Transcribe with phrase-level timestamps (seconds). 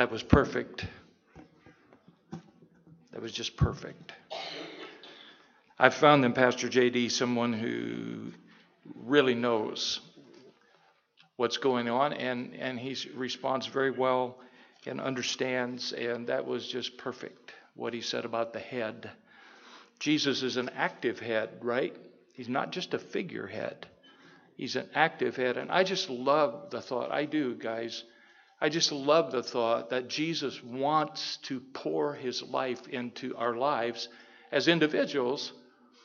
[0.00, 0.86] That was perfect.
[3.12, 4.12] That was just perfect.
[5.78, 8.32] I've found in Pastor JD someone who
[8.94, 10.00] really knows
[11.36, 14.38] what's going on and, and he responds very well
[14.86, 19.10] and understands, and that was just perfect what he said about the head.
[19.98, 21.94] Jesus is an active head, right?
[22.32, 23.86] He's not just a figurehead.
[24.56, 25.58] He's an active head.
[25.58, 27.12] And I just love the thought.
[27.12, 28.04] I do, guys.
[28.60, 34.08] I just love the thought that Jesus wants to pour his life into our lives
[34.52, 35.52] as individuals,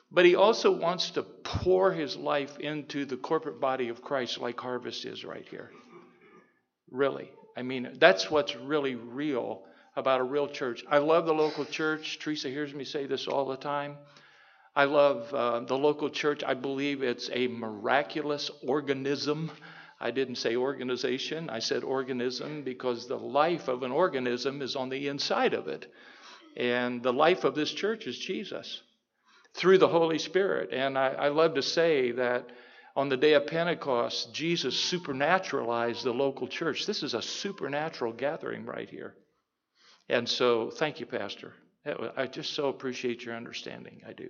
[0.10, 4.60] but he also wants to pour his life into the corporate body of Christ like
[4.60, 5.72] Harvest is right here.
[6.90, 7.30] Really.
[7.58, 9.64] I mean, that's what's really real
[9.96, 10.84] about a real church.
[10.90, 12.20] I love the local church.
[12.20, 13.98] Teresa hears me say this all the time.
[14.76, 16.44] I love uh, the local church.
[16.44, 19.52] I believe it's a miraculous organism.
[20.06, 24.90] I didn't say organization, I said organism because the life of an organism is on
[24.90, 25.92] the inside of it.
[26.56, 28.84] And the life of this church is Jesus
[29.56, 30.70] through the Holy Spirit.
[30.72, 32.52] And I, I love to say that
[32.96, 36.86] on the day of Pentecost, Jesus supernaturalized the local church.
[36.86, 39.16] This is a supernatural gathering right here.
[40.08, 41.54] And so, thank you, Pastor.
[42.16, 44.04] I just so appreciate your understanding.
[44.08, 44.30] I do.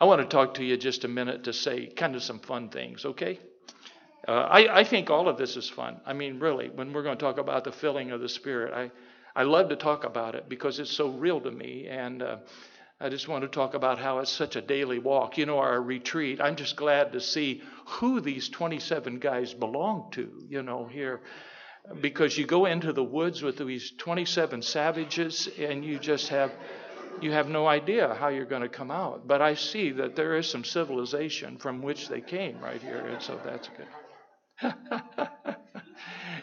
[0.00, 2.70] I want to talk to you just a minute to say kind of some fun
[2.70, 3.38] things, okay?
[4.26, 6.00] Uh, I, I think all of this is fun.
[6.06, 8.90] I mean, really, when we're going to talk about the filling of the Spirit, I,
[9.34, 11.88] I love to talk about it because it's so real to me.
[11.88, 12.36] And uh,
[13.00, 15.38] I just want to talk about how it's such a daily walk.
[15.38, 20.30] You know, our retreat, I'm just glad to see who these 27 guys belong to,
[20.48, 21.20] you know, here.
[22.00, 26.52] Because you go into the woods with these 27 savages and you just have
[27.20, 29.26] you have no idea how you're going to come out.
[29.26, 33.20] But I see that there is some civilization from which they came right here, and
[33.20, 33.86] so that's good.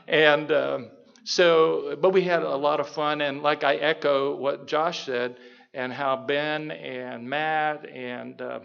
[0.08, 0.92] And um,
[1.24, 5.38] so, but we had a lot of fun, and like I echo what Josh said,
[5.74, 8.60] and how Ben and Matt and uh,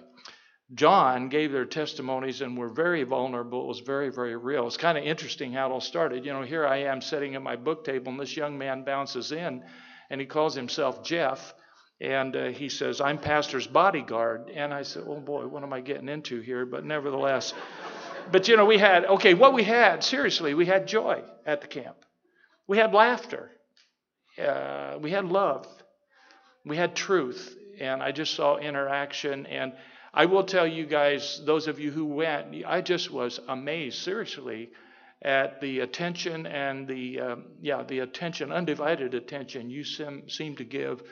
[0.72, 3.64] John gave their testimonies and were very vulnerable.
[3.64, 4.66] It was very, very real.
[4.66, 6.24] It's kind of interesting how it all started.
[6.24, 9.30] You know, here I am sitting at my book table, and this young man bounces
[9.30, 9.62] in,
[10.10, 11.54] and he calls himself Jeff.
[12.00, 14.50] And uh, he says, I'm pastor's bodyguard.
[14.52, 16.66] And I said, Oh boy, what am I getting into here?
[16.66, 17.54] But nevertheless,
[18.30, 21.66] but you know, we had, okay, what we had, seriously, we had joy at the
[21.66, 21.96] camp.
[22.66, 23.50] We had laughter.
[24.38, 25.66] Uh, we had love
[26.64, 29.46] we had truth, and I just saw interaction.
[29.46, 29.74] And
[30.12, 34.70] I will tell you guys, those of you who went, I just was amazed, seriously,
[35.22, 40.64] at the attention and the um, yeah the attention, undivided attention you seem, seem to
[40.64, 41.02] give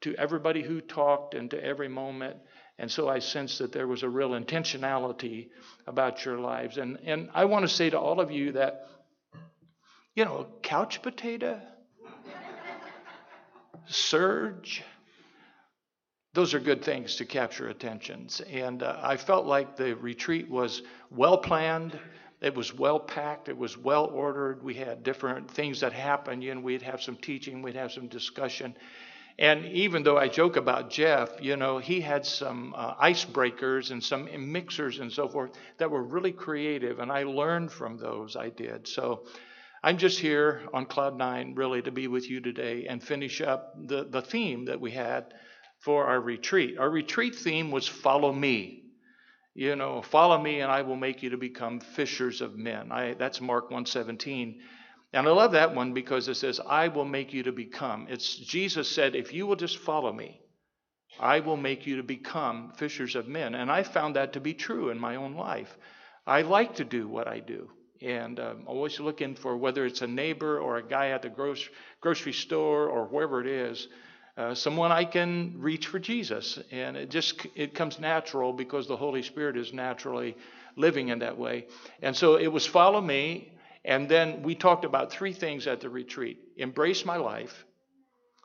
[0.00, 2.36] to everybody who talked and to every moment.
[2.78, 5.48] And so I sensed that there was a real intentionality
[5.86, 6.78] about your lives.
[6.78, 8.88] And and I want to say to all of you that,
[10.14, 11.60] you know, couch potato,
[13.86, 14.84] surge
[16.38, 18.40] those are good things to capture attentions.
[18.40, 21.98] And uh, I felt like the retreat was well planned.
[22.40, 23.48] It was well packed.
[23.48, 24.62] It was well ordered.
[24.62, 26.44] We had different things that happened.
[26.44, 27.60] You know, we'd have some teaching.
[27.60, 28.76] We'd have some discussion.
[29.38, 34.02] And even though I joke about Jeff, you know, he had some uh, icebreakers and
[34.02, 36.98] some mixers and so forth that were really creative.
[36.98, 38.34] And I learned from those.
[38.34, 38.88] I did.
[38.88, 39.26] So
[39.80, 43.74] I'm just here on Cloud Nine, really, to be with you today and finish up
[43.76, 45.32] the, the theme that we had
[45.78, 46.76] for our retreat.
[46.76, 48.82] Our retreat theme was follow me.
[49.54, 52.90] You know, follow me and I will make you to become fishers of men.
[52.90, 54.60] I, that's Mark 117.
[55.12, 58.06] And I love that one because it says, I will make you to become.
[58.10, 60.40] It's Jesus said, if you will just follow me,
[61.18, 63.54] I will make you to become fishers of men.
[63.54, 65.76] And I found that to be true in my own life.
[66.26, 67.70] I like to do what I do.
[68.02, 71.72] And um, always looking for whether it's a neighbor or a guy at the grocery,
[72.00, 73.88] grocery store or wherever it is,
[74.36, 76.60] uh, someone I can reach for Jesus.
[76.70, 80.36] And it just it comes natural because the Holy Spirit is naturally
[80.76, 81.66] living in that way.
[82.02, 83.52] And so it was follow me.
[83.88, 87.64] And then we talked about three things at the retreat embrace my life.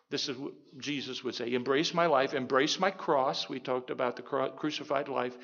[0.10, 3.50] This is what Jesus would say embrace my life, embrace my cross.
[3.50, 5.38] We talked about the crucified life.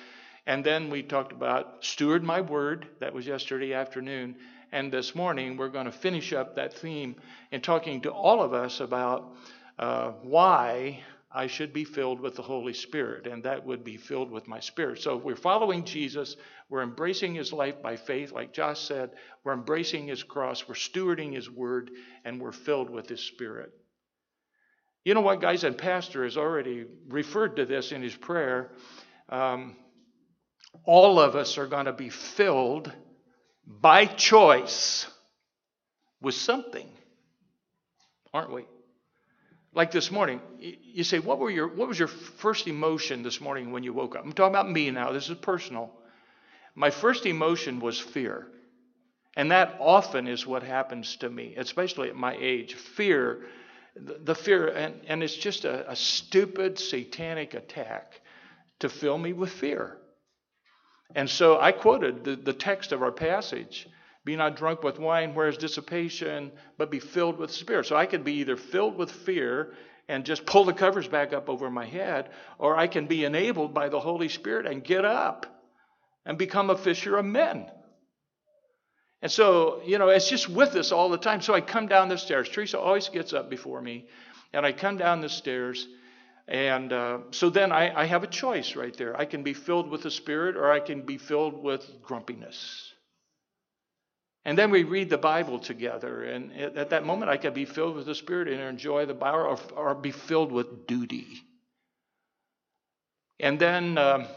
[0.48, 2.88] And then we talked about steward my word.
[3.02, 4.38] That was yesterday afternoon.
[4.72, 7.18] And this morning, we're going to finish up that theme
[7.52, 9.36] in talking to all of us about
[9.78, 11.02] uh, why
[11.32, 14.60] I should be filled with the Holy Spirit, and that would be filled with my
[14.60, 15.00] spirit.
[15.02, 16.36] So if we're following Jesus,
[16.70, 19.12] we're embracing his life by faith, like Josh said,
[19.44, 21.92] we're embracing his cross, we're stewarding his word,
[22.26, 23.72] and we're filled with his spirit.
[25.06, 28.72] You know what, guys, and Pastor has already referred to this in his prayer.
[29.30, 29.76] Um,
[30.84, 32.92] all of us are going to be filled
[33.66, 35.08] by choice
[36.22, 36.88] with something.
[38.34, 38.66] aren't we?
[39.74, 43.72] Like this morning, you say, what, were your, what was your first emotion this morning
[43.72, 44.26] when you woke up?
[44.26, 45.12] I'm talking about me now.
[45.12, 45.92] This is personal.
[46.76, 48.48] My first emotion was fear.
[49.36, 52.74] And that often is what happens to me, especially at my age.
[52.74, 53.46] Fear,
[53.96, 58.22] the fear, and, and it's just a, a stupid satanic attack
[58.80, 59.98] to fill me with fear.
[61.14, 63.88] And so I quoted the, the text of our passage
[64.30, 67.88] be not drunk with wine, where is dissipation, but be filled with spirit.
[67.88, 69.74] So I could be either filled with fear
[70.08, 72.30] and just pull the covers back up over my head,
[72.60, 75.48] or I can be enabled by the Holy Spirit and get up
[76.28, 77.72] and become a fisher of men.
[79.24, 81.42] And so, you know, it's just with us all the time.
[81.42, 82.50] So I come down the stairs.
[82.50, 84.06] Teresa always gets up before me,
[84.54, 85.88] and I come down the stairs.
[86.48, 89.20] And uh, so then I, I have a choice right there.
[89.20, 92.89] I can be filled with the Spirit, or I can be filled with grumpiness.
[94.46, 96.24] And then we read the Bible together.
[96.24, 99.60] And at that moment, I could be filled with the Spirit and enjoy the Bible,
[99.76, 101.28] or, or be filled with duty.
[103.40, 103.98] And then.
[103.98, 104.28] Uh,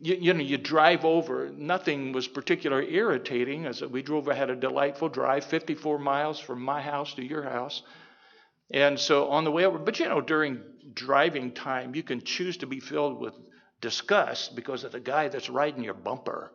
[0.00, 1.50] you, you, know, you drive over.
[1.50, 4.28] Nothing was particularly irritating as we drove.
[4.28, 7.82] I had a delightful drive, 54 miles from my house to your house.
[8.70, 10.60] And so on the way over, but you know, during
[10.94, 13.34] driving time, you can choose to be filled with
[13.80, 16.52] disgust because of the guy that's riding your bumper.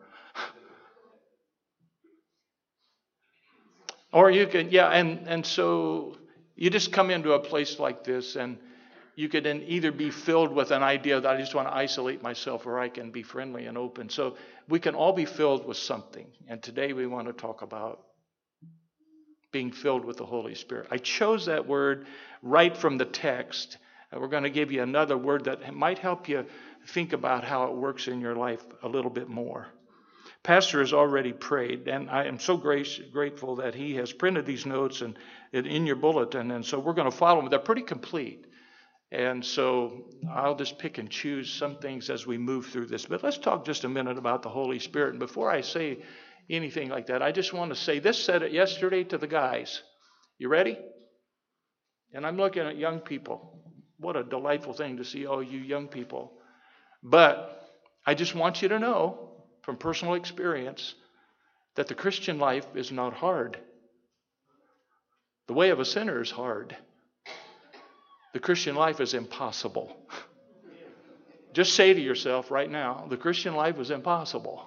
[4.12, 6.18] Or you can, yeah, and, and so
[6.56, 8.58] you just come into a place like this and
[9.18, 12.22] you could then either be filled with an idea that I just want to isolate
[12.22, 14.10] myself, or I can be friendly and open.
[14.10, 14.38] So
[14.70, 16.28] we can all be filled with something.
[16.48, 18.04] And today we want to talk about
[19.52, 20.90] being filled with the Holy Spirit.
[20.92, 22.06] I chose that word
[22.44, 23.78] right from the text.
[24.14, 26.46] We're going to give you another word that might help you
[26.90, 29.68] think about how it works in your life a little bit more.
[30.44, 34.66] Pastor has already prayed, and I am so grace, grateful that he has printed these
[34.66, 35.18] notes and
[35.52, 36.52] in your bulletin.
[36.52, 37.50] And so we're going to follow them.
[37.50, 38.46] They're pretty complete.
[39.12, 43.06] And so I'll just pick and choose some things as we move through this.
[43.06, 45.12] But let's talk just a minute about the Holy Spirit.
[45.12, 46.00] And before I say
[46.50, 49.82] anything like that, I just want to say this said it yesterday to the guys.
[50.38, 50.78] You ready?
[52.14, 53.74] And I'm looking at young people.
[53.98, 56.34] What a delightful thing to see all you young people.
[57.02, 57.70] But
[58.06, 59.27] I just want you to know
[59.68, 60.96] from personal experience
[61.76, 63.58] that the Christian life is not hard.
[65.48, 66.74] The way of a sinner is hard.
[68.32, 69.94] The Christian life is impossible.
[71.52, 74.66] Just say to yourself right now the Christian life is impossible.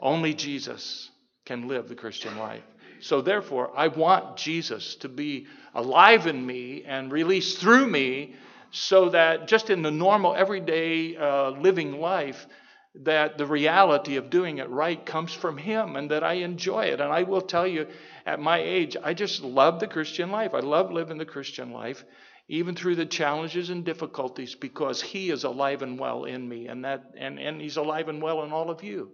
[0.00, 1.08] Only Jesus
[1.44, 2.64] can live the Christian life.
[2.98, 5.46] So, therefore, I want Jesus to be
[5.76, 8.34] alive in me and released through me
[8.72, 12.48] so that just in the normal, everyday uh, living life,
[12.94, 17.00] that the reality of doing it right comes from Him and that I enjoy it.
[17.00, 17.86] And I will tell you,
[18.26, 20.54] at my age, I just love the Christian life.
[20.54, 22.04] I love living the Christian life,
[22.48, 26.84] even through the challenges and difficulties, because He is alive and well in me, and
[26.84, 29.12] that and, and He's alive and well in all of you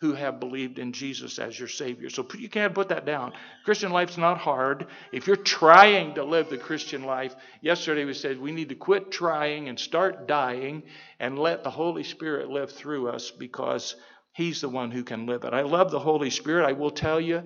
[0.00, 2.10] who have believed in Jesus as your Savior.
[2.10, 3.32] So you can't put that down.
[3.64, 4.88] Christian life's not hard.
[5.10, 9.10] If you're trying to live the Christian life, yesterday we said we need to quit
[9.10, 10.82] trying and start dying
[11.18, 13.96] and let the Holy Spirit live through us because
[14.32, 15.54] He's the one who can live it.
[15.54, 16.68] I love the Holy Spirit.
[16.68, 17.42] I will tell you,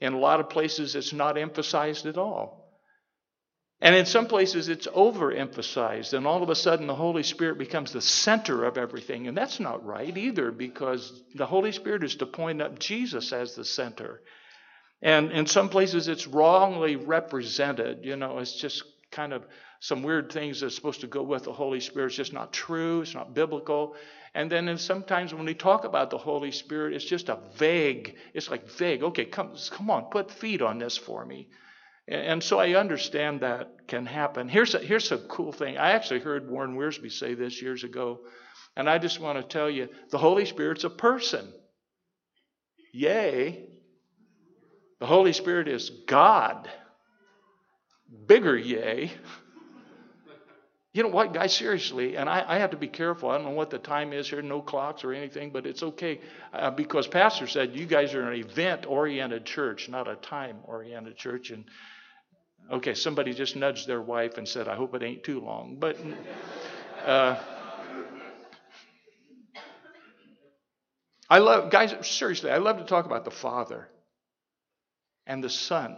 [0.00, 2.61] in a lot of places, it's not emphasized at all.
[3.82, 7.92] And in some places, it's overemphasized, and all of a sudden, the Holy Spirit becomes
[7.92, 9.26] the center of everything.
[9.26, 13.56] And that's not right either, because the Holy Spirit is to point up Jesus as
[13.56, 14.22] the center.
[15.02, 18.04] And in some places, it's wrongly represented.
[18.04, 19.44] You know, it's just kind of
[19.80, 22.06] some weird things that's supposed to go with the Holy Spirit.
[22.06, 23.96] It's just not true, it's not biblical.
[24.32, 28.48] And then sometimes when we talk about the Holy Spirit, it's just a vague, it's
[28.48, 29.02] like vague.
[29.02, 31.48] Okay, come, come on, put feet on this for me.
[32.08, 34.48] And so I understand that can happen.
[34.48, 35.78] Here's a, here's a cool thing.
[35.78, 38.20] I actually heard Warren Wiersbe say this years ago,
[38.76, 41.52] and I just want to tell you the Holy Spirit's a person.
[42.92, 43.68] Yay.
[44.98, 46.68] The Holy Spirit is God.
[48.26, 49.12] Bigger yay.
[50.94, 53.30] You know what, guys, seriously, and I, I, have to be careful.
[53.30, 56.20] I don't know what the time is here, no clocks or anything, but it's okay
[56.52, 61.16] uh, because Pastor said you guys are an event oriented church, not a time oriented
[61.16, 61.50] church.
[61.50, 61.64] And
[62.70, 65.76] okay, somebody just nudged their wife and said, I hope it ain't too long.
[65.78, 65.96] But
[67.06, 67.42] uh,
[71.30, 73.88] I love, guys, seriously, I love to talk about the Father
[75.26, 75.96] and the Son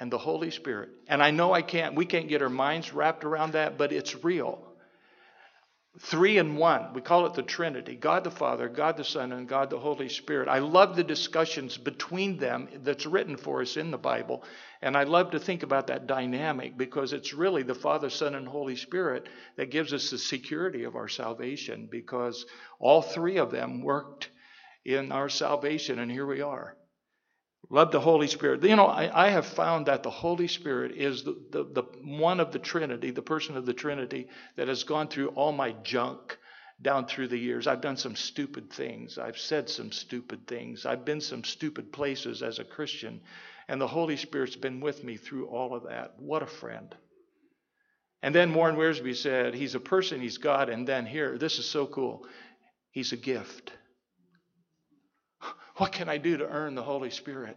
[0.00, 0.90] and the Holy Spirit.
[1.08, 4.24] And I know I can't, we can't get our minds wrapped around that, but it's
[4.24, 4.64] real.
[6.00, 6.94] Three in one.
[6.94, 10.08] We call it the Trinity God the Father, God the Son, and God the Holy
[10.08, 10.48] Spirit.
[10.48, 14.44] I love the discussions between them that's written for us in the Bible.
[14.80, 18.46] And I love to think about that dynamic because it's really the Father, Son, and
[18.46, 19.26] Holy Spirit
[19.56, 22.46] that gives us the security of our salvation because
[22.78, 24.30] all three of them worked
[24.84, 26.77] in our salvation, and here we are.
[27.70, 28.62] Love the Holy Spirit.
[28.64, 32.40] You know, I, I have found that the Holy Spirit is the, the, the one
[32.40, 36.38] of the Trinity, the person of the Trinity that has gone through all my junk
[36.80, 37.66] down through the years.
[37.66, 39.18] I've done some stupid things.
[39.18, 40.86] I've said some stupid things.
[40.86, 43.20] I've been some stupid places as a Christian.
[43.68, 46.14] And the Holy Spirit's been with me through all of that.
[46.18, 46.94] What a friend.
[48.22, 50.68] And then Warren Wiersbe said, He's a person, He's God.
[50.68, 52.26] And then here, this is so cool,
[52.90, 53.72] He's a gift.
[55.78, 57.56] What can I do to earn the Holy Spirit?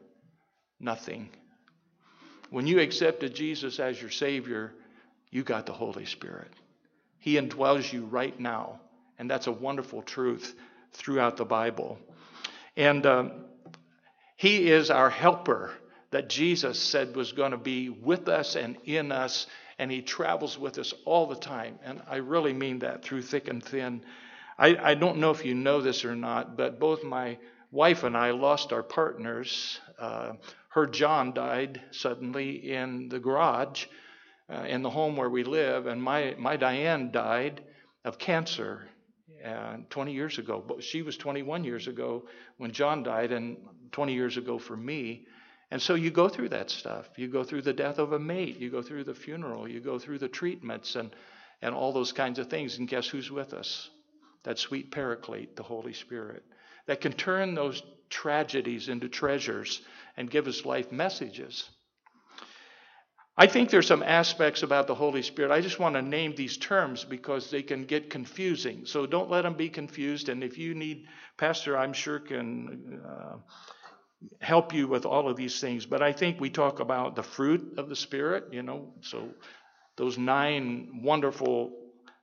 [0.80, 1.30] Nothing.
[2.52, 4.74] When you accepted Jesus as your Savior,
[5.32, 6.52] you got the Holy Spirit.
[7.18, 8.80] He indwells you right now.
[9.18, 10.56] And that's a wonderful truth
[10.94, 11.98] throughout the Bible.
[12.78, 13.32] And um,
[14.36, 15.72] He is our helper
[16.12, 19.48] that Jesus said was going to be with us and in us,
[19.80, 21.80] and He travels with us all the time.
[21.84, 24.04] And I really mean that through thick and thin.
[24.58, 27.38] I, I don't know if you know this or not, but both my
[27.72, 29.80] wife and I lost our partners.
[29.98, 30.34] Uh,
[30.70, 33.86] her John died suddenly in the garage
[34.50, 37.62] uh, in the home where we live, and my, my Diane died
[38.04, 38.88] of cancer
[39.46, 40.64] uh, 20 years ago.
[40.66, 42.26] But she was 21 years ago
[42.58, 43.58] when John died, and
[43.92, 45.26] 20 years ago for me.
[45.72, 47.10] And so you go through that stuff.
[47.16, 48.60] You go through the death of a mate.
[48.60, 49.68] You go through the funeral.
[49.70, 51.16] You go through the treatments and,
[51.62, 52.78] and all those kinds of things.
[52.78, 53.90] And guess who's with us?
[54.44, 56.44] That sweet paraclete, the Holy Spirit
[56.88, 59.82] that can turn those tragedies into treasures
[60.18, 61.70] and give us life messages.
[63.38, 65.52] I think there's some aspects about the Holy Spirit.
[65.52, 68.86] I just want to name these terms because they can get confusing.
[68.86, 70.30] So don't let them be confused.
[70.30, 71.08] And if you need,
[71.38, 73.38] Pastor, I'm sure can uh,
[74.42, 75.86] help you with all of these things.
[75.86, 79.30] But I think we talk about the fruit of the Spirit, you know, so
[79.96, 81.72] those nine wonderful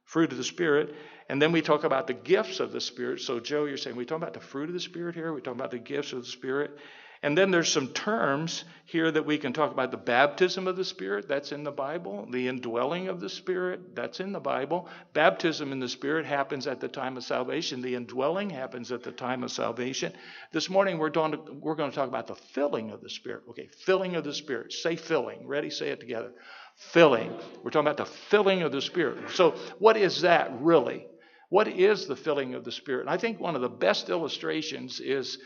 [0.05, 0.95] fruit of the Spirit.
[1.29, 3.21] And then we talk about the gifts of the Spirit.
[3.21, 5.33] So, Joe, you're saying we talk about the fruit of the Spirit here?
[5.33, 6.79] We talk about the gifts of the Spirit.
[7.23, 10.85] And then there's some terms here that we can talk about the baptism of the
[10.85, 12.29] Spirit, that's in the Bible.
[12.31, 14.89] The indwelling of the Spirit, that's in the Bible.
[15.15, 17.83] Baptism in the Spirit happens at the time of salvation.
[17.83, 20.13] The indwelling happens at the time of salvation.
[20.53, 23.43] This morning we're going to, we're going to talk about the filling of the Spirit.
[23.51, 24.73] Okay, filling of the Spirit.
[24.73, 25.47] Say filling.
[25.47, 25.71] Ready?
[25.71, 26.33] Say it together.
[26.77, 27.33] Filling.
[27.65, 29.31] We're talking about the filling of the Spirit.
[29.33, 31.05] So, what is that really?
[31.49, 33.02] What is the filling of the Spirit?
[33.02, 35.38] And I think one of the best illustrations is,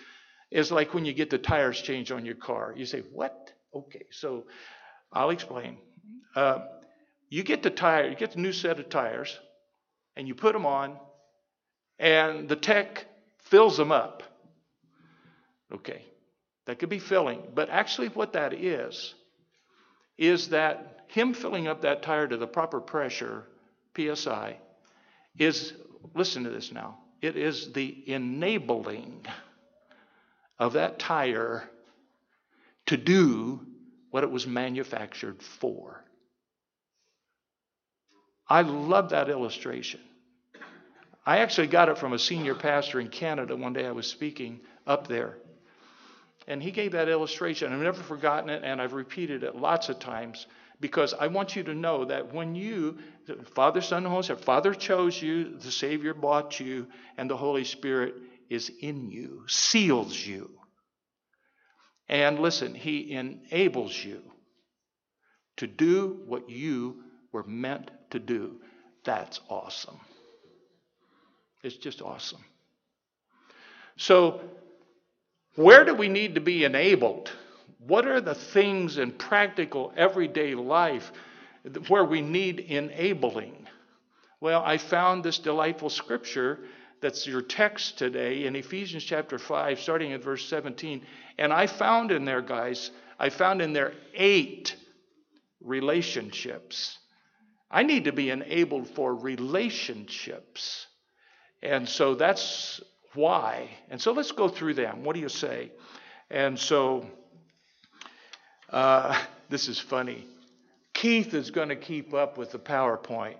[0.51, 2.75] is like when you get the tires changed on your car.
[2.77, 3.53] You say, What?
[3.75, 4.45] Okay, so
[5.13, 5.79] I'll explain.
[6.35, 6.61] Uh,
[7.31, 9.39] you get the tire, you get the new set of tires,
[10.17, 10.99] and you put them on,
[11.99, 13.07] and the tech
[13.39, 14.23] fills them up.
[15.73, 16.05] Okay,
[16.67, 19.15] that could be filling, but actually, what that is,
[20.19, 23.47] is that him filling up that tire to the proper pressure,
[23.97, 24.59] psi,
[25.39, 25.73] is
[26.15, 26.99] listen to this now.
[27.21, 29.27] It is the enabling
[30.59, 31.69] of that tire
[32.87, 33.61] to do
[34.11, 36.05] what it was manufactured for.
[38.49, 40.01] I love that illustration.
[41.25, 44.61] I actually got it from a senior pastor in Canada one day I was speaking
[44.87, 45.39] up there.
[46.49, 47.73] And he gave that illustration.
[47.73, 50.47] I've never forgotten it, and I've repeated it lots of times
[50.83, 52.99] because I want you to know that when you,
[53.55, 57.63] Father, Son, and Holy Spirit, Father chose you, the Savior bought you, and the Holy
[57.63, 58.17] Spirit
[58.51, 60.51] is in you, seals you.
[62.09, 64.23] And listen, He enables you
[65.59, 68.61] to do what you were meant to do.
[69.05, 70.01] That's awesome.
[71.63, 72.45] It's just awesome.
[73.97, 74.41] So,
[75.55, 77.31] where do we need to be enabled?
[77.87, 81.13] What are the things in practical everyday life
[81.89, 83.67] where we need enabling?
[84.41, 86.61] Well, I found this delightful scripture
[87.01, 91.05] that's your text today in Ephesians chapter 5, starting at verse 17.
[91.39, 94.77] And I found in there, guys, I found in there eight
[95.61, 96.99] relationships.
[97.69, 100.87] I need to be enabled for relationships.
[101.63, 102.81] And so that's
[103.15, 103.71] why.
[103.91, 105.03] And so let's go through them.
[105.03, 105.73] What do you say?
[106.31, 107.07] And so
[108.73, 110.27] uh, this is funny.
[110.95, 113.37] Keith is going to keep up with the PowerPoint.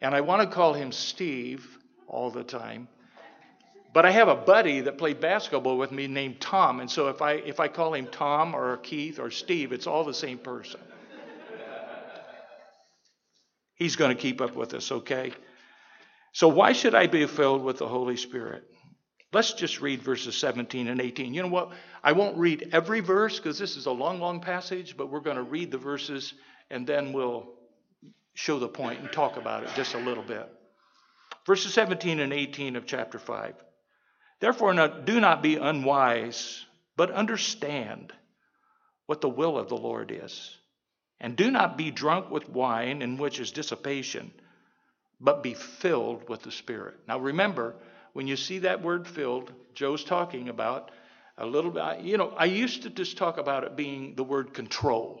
[0.00, 1.66] And I want to call him Steve
[2.08, 2.88] all the time.
[3.92, 6.80] But I have a buddy that played basketball with me named Tom.
[6.80, 10.04] And so if I, if I call him Tom or Keith or Steve, it's all
[10.04, 10.80] the same person.
[13.76, 15.32] He's going to keep up with us, okay?
[16.32, 18.64] So, why should I be filled with the Holy Spirit?
[19.34, 21.34] Let's just read verses 17 and 18.
[21.34, 21.72] You know what?
[22.04, 25.36] I won't read every verse because this is a long, long passage, but we're going
[25.36, 26.34] to read the verses
[26.70, 27.52] and then we'll
[28.34, 30.48] show the point and talk about it just a little bit.
[31.46, 33.54] Verses 17 and 18 of chapter 5.
[34.38, 34.72] Therefore,
[35.04, 36.64] do not be unwise,
[36.96, 38.12] but understand
[39.06, 40.56] what the will of the Lord is.
[41.20, 44.32] And do not be drunk with wine, in which is dissipation,
[45.20, 46.94] but be filled with the Spirit.
[47.08, 47.74] Now remember,
[48.14, 50.90] when you see that word filled, Joe's talking about
[51.36, 54.54] a little bit, you know, I used to just talk about it being the word
[54.54, 55.20] control.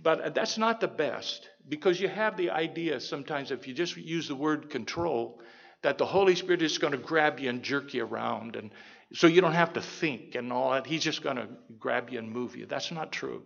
[0.00, 4.28] But that's not the best because you have the idea sometimes if you just use
[4.28, 5.40] the word control
[5.82, 8.70] that the Holy Spirit is going to grab you and jerk you around and
[9.14, 10.86] so you don't have to think and all that.
[10.86, 12.66] He's just going to grab you and move you.
[12.66, 13.42] That's not true.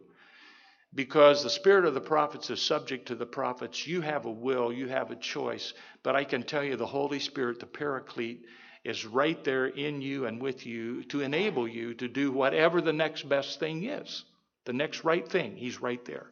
[0.94, 3.86] Because the spirit of the prophets is subject to the prophets.
[3.86, 5.74] You have a will, you have a choice.
[6.02, 8.44] But I can tell you the Holy Spirit, the paraclete,
[8.84, 12.92] is right there in you and with you to enable you to do whatever the
[12.92, 14.24] next best thing is.
[14.64, 16.30] The next right thing, He's right there.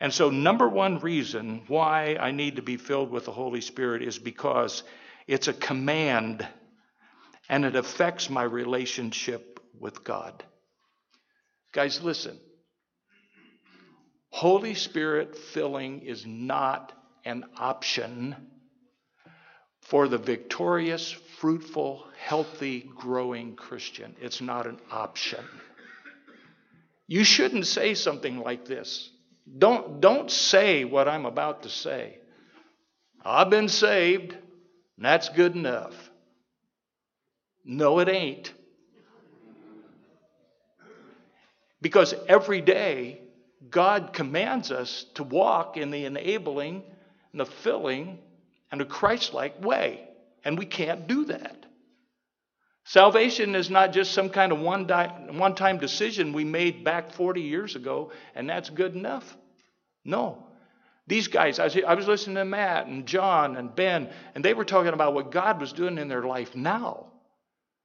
[0.00, 4.02] And so, number one reason why I need to be filled with the Holy Spirit
[4.02, 4.82] is because
[5.26, 6.46] it's a command
[7.48, 10.44] and it affects my relationship with God.
[11.72, 12.38] Guys, listen.
[14.30, 16.92] Holy Spirit filling is not
[17.24, 18.36] an option
[19.82, 24.14] for the victorious, fruitful, healthy, growing Christian.
[24.20, 25.44] It's not an option.
[27.06, 29.10] You shouldn't say something like this.
[29.56, 32.18] Don't, don't say what I'm about to say.
[33.24, 35.94] I've been saved, and that's good enough.
[37.64, 38.52] No, it ain't.
[41.80, 43.22] Because every day,
[43.70, 46.82] God commands us to walk in the enabling
[47.32, 48.18] and the filling
[48.70, 50.08] and a Christ like way.
[50.44, 51.66] And we can't do that.
[52.84, 54.86] Salvation is not just some kind of one
[55.54, 59.36] time decision we made back 40 years ago, and that's good enough.
[60.04, 60.46] No.
[61.06, 64.54] These guys, I was, I was listening to Matt and John and Ben, and they
[64.54, 67.08] were talking about what God was doing in their life now.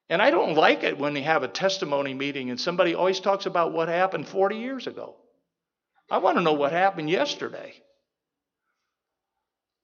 [0.10, 3.46] And I don't like it when they have a testimony meeting and somebody always talks
[3.46, 5.16] about what happened 40 years ago.
[6.10, 7.74] I want to know what happened yesterday.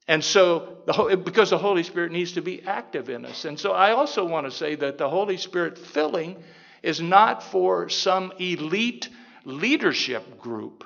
[0.07, 0.77] And so,
[1.23, 3.45] because the Holy Spirit needs to be active in us.
[3.45, 6.43] And so, I also want to say that the Holy Spirit filling
[6.81, 9.07] is not for some elite
[9.45, 10.83] leadership group,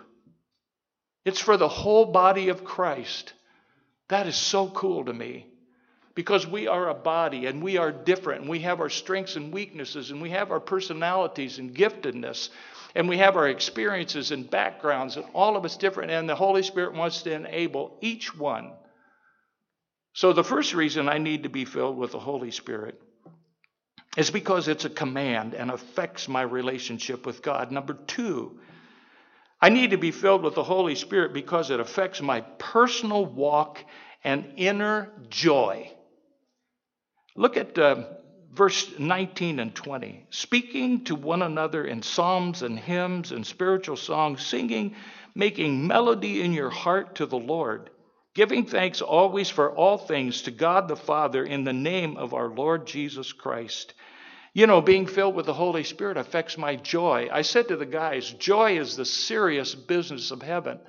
[1.25, 3.33] it's for the whole body of Christ.
[4.09, 5.47] That is so cool to me
[6.15, 9.53] because we are a body and we are different and we have our strengths and
[9.53, 12.49] weaknesses and we have our personalities and giftedness
[12.95, 16.63] and we have our experiences and backgrounds and all of us different and the holy
[16.63, 18.73] spirit wants to enable each one
[20.13, 23.01] so, the first reason I need to be filled with the Holy Spirit
[24.15, 27.71] is because it's a command and affects my relationship with God.
[27.71, 28.59] Number two,
[29.59, 33.83] I need to be filled with the Holy Spirit because it affects my personal walk
[34.23, 35.91] and inner joy.
[37.35, 38.03] Look at uh,
[38.53, 40.27] verse 19 and 20.
[40.29, 44.95] Speaking to one another in psalms and hymns and spiritual songs, singing,
[45.35, 47.89] making melody in your heart to the Lord
[48.33, 52.47] giving thanks always for all things to God the Father in the name of our
[52.47, 53.93] Lord Jesus Christ.
[54.53, 57.29] You know, being filled with the Holy Spirit affects my joy.
[57.31, 60.79] I said to the guys, joy is the serious business of heaven.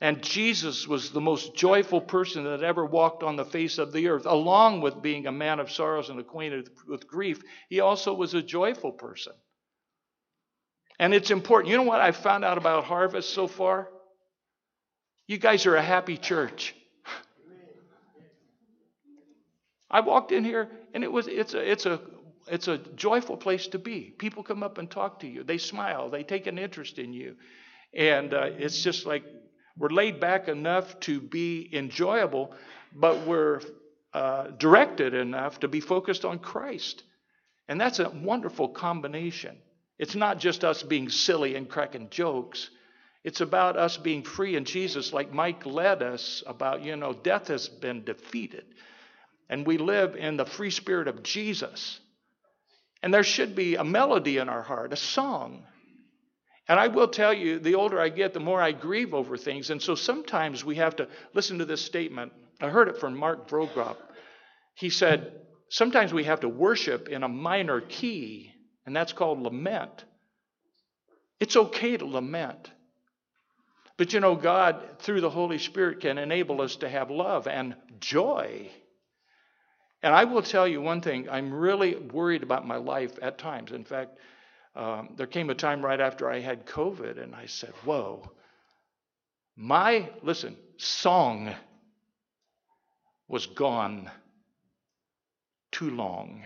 [0.00, 4.08] And Jesus was the most joyful person that ever walked on the face of the
[4.08, 4.26] earth.
[4.26, 8.42] Along with being a man of sorrows and acquainted with grief, he also was a
[8.42, 9.32] joyful person.
[10.98, 11.70] And it's important.
[11.70, 13.88] You know what I've found out about Harvest so far?
[15.26, 16.74] You guys are a happy church.
[19.90, 22.00] I walked in here and it was it's a it's a
[22.48, 24.14] it's a joyful place to be.
[24.18, 25.42] People come up and talk to you.
[25.42, 26.10] They smile.
[26.10, 27.36] They take an interest in you,
[27.94, 29.24] and uh, it's just like
[29.76, 32.54] we're laid back enough to be enjoyable,
[32.94, 33.60] but we're
[34.12, 37.02] uh, directed enough to be focused on Christ,
[37.68, 39.56] and that's a wonderful combination.
[39.98, 42.70] It's not just us being silly and cracking jokes.
[43.24, 47.48] It's about us being free in Jesus, like Mike led us about, you know, death
[47.48, 48.64] has been defeated.
[49.48, 51.98] And we live in the free spirit of Jesus.
[53.02, 55.64] And there should be a melody in our heart, a song.
[56.68, 59.70] And I will tell you, the older I get, the more I grieve over things.
[59.70, 62.32] And so sometimes we have to listen to this statement.
[62.60, 63.96] I heard it from Mark Vroegop.
[64.74, 65.32] He said,
[65.70, 68.52] Sometimes we have to worship in a minor key,
[68.86, 70.04] and that's called lament.
[71.40, 72.70] It's okay to lament.
[73.98, 77.76] But you know, God, through the Holy Spirit, can enable us to have love and
[78.00, 78.70] joy
[80.02, 83.72] And I will tell you one thing I'm really worried about my life at times.
[83.72, 84.18] In fact,
[84.76, 88.30] um, there came a time right after I had COVID, and I said, Whoa,
[89.56, 91.54] my, listen, song
[93.26, 94.10] was gone
[95.72, 96.42] too long.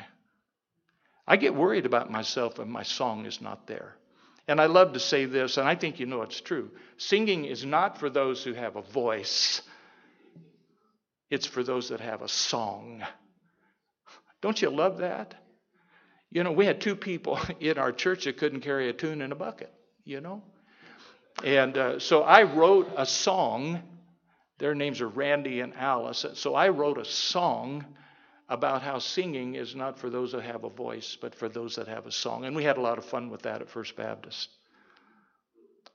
[1.27, 3.97] I get worried about myself when my song is not there.
[4.47, 6.71] And I love to say this, and I think you know it's true.
[6.97, 9.61] Singing is not for those who have a voice,
[11.31, 13.03] it's for those that have a song.
[14.41, 15.35] Don't you love that?
[16.31, 19.33] You know, we had two people in our church that couldn't carry a tune in
[19.33, 19.73] a bucket,
[20.05, 20.43] you know?
[21.45, 23.83] And uh, so I wrote a song.
[24.59, 26.27] Their names are Randy and Alice.
[26.35, 27.85] So I wrote a song
[28.49, 31.87] about how singing is not for those that have a voice, but for those that
[31.87, 32.45] have a song.
[32.45, 34.51] And we had a lot of fun with that at First Baptist.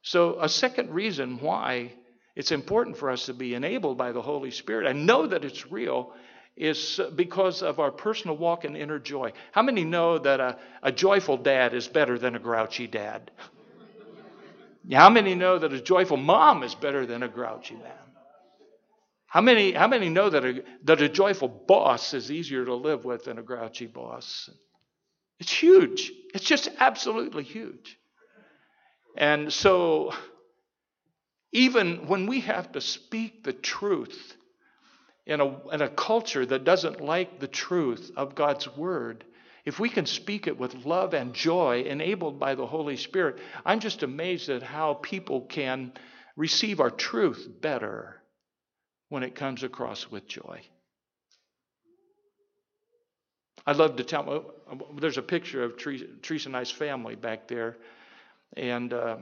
[0.01, 1.91] So, a second reason why
[2.35, 5.71] it's important for us to be enabled by the Holy Spirit and know that it's
[5.71, 6.13] real
[6.57, 9.33] is because of our personal walk and inner joy.
[9.51, 13.31] How many know that a, a joyful dad is better than a grouchy dad?
[14.91, 17.91] How many know that a joyful mom is better than a grouchy man?
[19.25, 23.03] How many, how many know that a, that a joyful boss is easier to live
[23.03, 24.49] with than a grouchy boss?
[25.39, 26.11] It's huge.
[26.33, 27.97] It's just absolutely huge.
[29.17, 30.13] And so,
[31.51, 34.37] even when we have to speak the truth
[35.25, 39.23] in a, in a culture that doesn't like the truth of God's word,
[39.65, 43.79] if we can speak it with love and joy enabled by the Holy Spirit, I'm
[43.79, 45.93] just amazed at how people can
[46.35, 48.21] receive our truth better
[49.09, 50.61] when it comes across with joy.
[53.65, 54.53] I'd love to tell,
[54.99, 57.77] there's a picture of Teresa and I's family back there,
[58.55, 59.17] and uh,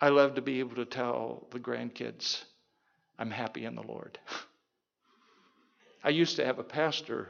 [0.00, 2.42] I love to be able to tell the grandkids,
[3.20, 4.18] I'm happy in the Lord.
[6.08, 7.28] I used to have a pastor,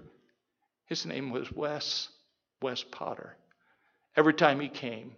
[0.87, 2.11] his name was Wes,
[2.62, 3.35] Wes Potter.
[4.17, 5.17] Every time he came,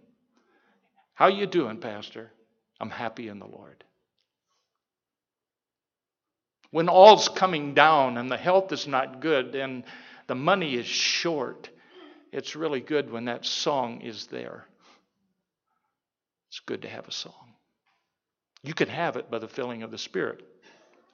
[1.13, 2.31] how you doing, pastor?
[2.79, 3.83] I'm happy in the Lord.
[6.71, 9.83] When all's coming down and the health is not good and
[10.25, 11.69] the money is short,
[12.31, 14.65] it's really good when that song is there.
[16.49, 17.53] It's good to have a song.
[18.63, 20.41] You can have it by the filling of the Spirit.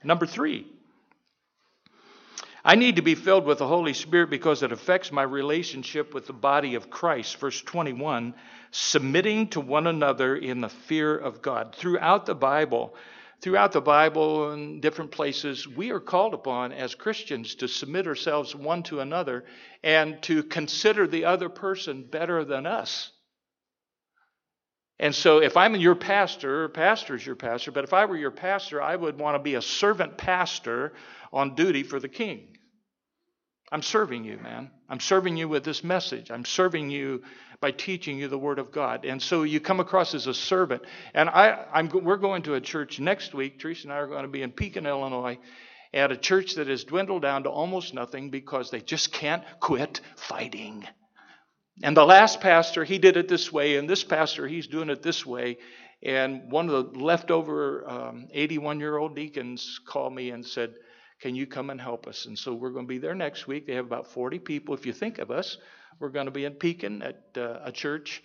[0.02, 0.66] Number three,
[2.68, 6.28] I need to be filled with the Holy Spirit because it affects my relationship with
[6.28, 7.38] the body of Christ.
[7.38, 8.34] Verse 21
[8.72, 11.74] submitting to one another in the fear of God.
[11.74, 12.94] Throughout the Bible,
[13.40, 18.54] throughout the Bible and different places, we are called upon as Christians to submit ourselves
[18.54, 19.46] one to another
[19.82, 23.12] and to consider the other person better than us.
[25.00, 28.82] And so, if I'm your pastor, pastor's your pastor, but if I were your pastor,
[28.82, 30.92] I would want to be a servant pastor
[31.32, 32.57] on duty for the king.
[33.72, 34.72] I'm serving you, man.
[34.90, 36.32] I'm serving you with this message.
[36.32, 37.24] I'm serving you
[37.60, 39.04] by teaching you the Word of God.
[39.04, 40.84] And so you come across as a servant.
[41.14, 43.60] And I, I'm, we're going to a church next week.
[43.60, 45.38] Teresa and I are going to be in Pekin, Illinois,
[45.94, 50.00] at a church that has dwindled down to almost nothing because they just can't quit
[50.16, 50.88] fighting.
[51.84, 55.04] And the last pastor, he did it this way, and this pastor, he's doing it
[55.04, 55.58] this way.
[56.02, 60.74] And one of the leftover 81 um, year old deacons called me and said,
[61.20, 62.26] can you come and help us?
[62.26, 63.66] And so we're going to be there next week.
[63.66, 64.74] They have about 40 people.
[64.74, 65.58] If you think of us,
[66.00, 68.22] we're going to be in Pekin at uh, a church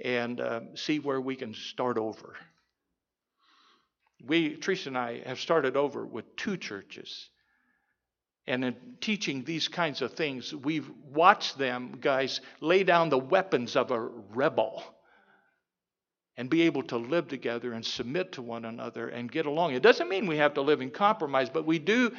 [0.00, 2.34] and uh, see where we can start over.
[4.26, 7.28] We, Teresa and I, have started over with two churches.
[8.46, 13.74] And in teaching these kinds of things, we've watched them, guys, lay down the weapons
[13.74, 14.82] of a rebel
[16.36, 19.74] and be able to live together and submit to one another and get along.
[19.74, 22.12] It doesn't mean we have to live in compromise, but we do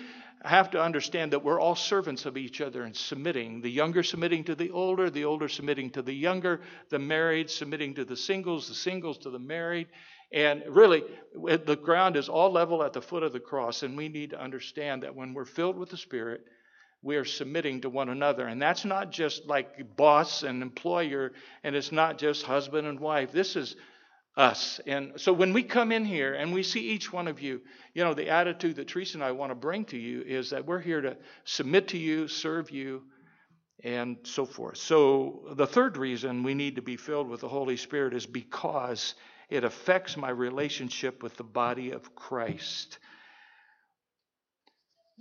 [0.43, 3.61] have to understand that we're all servants of each other and submitting.
[3.61, 7.95] The younger submitting to the older, the older submitting to the younger, the married submitting
[7.95, 9.87] to the singles, the singles to the married.
[10.31, 14.07] And really, the ground is all level at the foot of the cross, and we
[14.07, 16.41] need to understand that when we're filled with the Spirit,
[17.01, 18.47] we are submitting to one another.
[18.47, 23.31] And that's not just like boss and employer, and it's not just husband and wife.
[23.31, 23.75] This is
[24.37, 24.81] us.
[24.85, 27.61] And so when we come in here and we see each one of you,
[27.93, 30.65] you know, the attitude that Teresa and I want to bring to you is that
[30.65, 33.03] we're here to submit to you, serve you,
[33.83, 34.77] and so forth.
[34.77, 39.15] So the third reason we need to be filled with the Holy Spirit is because
[39.49, 42.99] it affects my relationship with the body of Christ.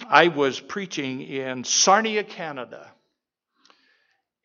[0.09, 2.91] I was preaching in Sarnia, Canada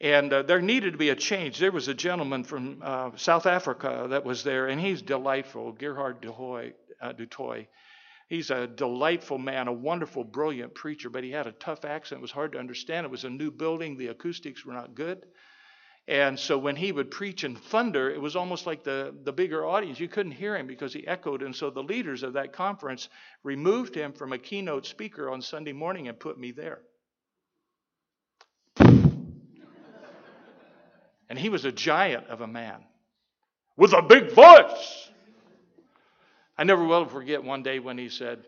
[0.01, 1.59] and uh, there needed to be a change.
[1.59, 6.21] There was a gentleman from uh, South Africa that was there, and he's delightful, Gerhard
[6.21, 6.75] du Toit.
[7.01, 7.63] Uh,
[8.29, 12.19] He's a delightful man, a wonderful, brilliant preacher, but he had a tough accent.
[12.19, 13.05] It was hard to understand.
[13.05, 15.25] It was a new building, the acoustics were not good.
[16.07, 19.65] And so when he would preach in thunder, it was almost like the, the bigger
[19.65, 19.99] audience.
[19.99, 21.41] You couldn't hear him because he echoed.
[21.41, 23.09] And so the leaders of that conference
[23.43, 26.81] removed him from a keynote speaker on Sunday morning and put me there.
[31.29, 32.83] And he was a giant of a man
[33.77, 35.09] with a big voice.
[36.57, 38.39] I never will forget one day when he said,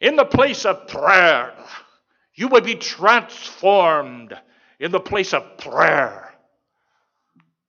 [0.00, 1.54] In the place of prayer,
[2.34, 4.34] you will be transformed
[4.78, 6.28] in the place of prayer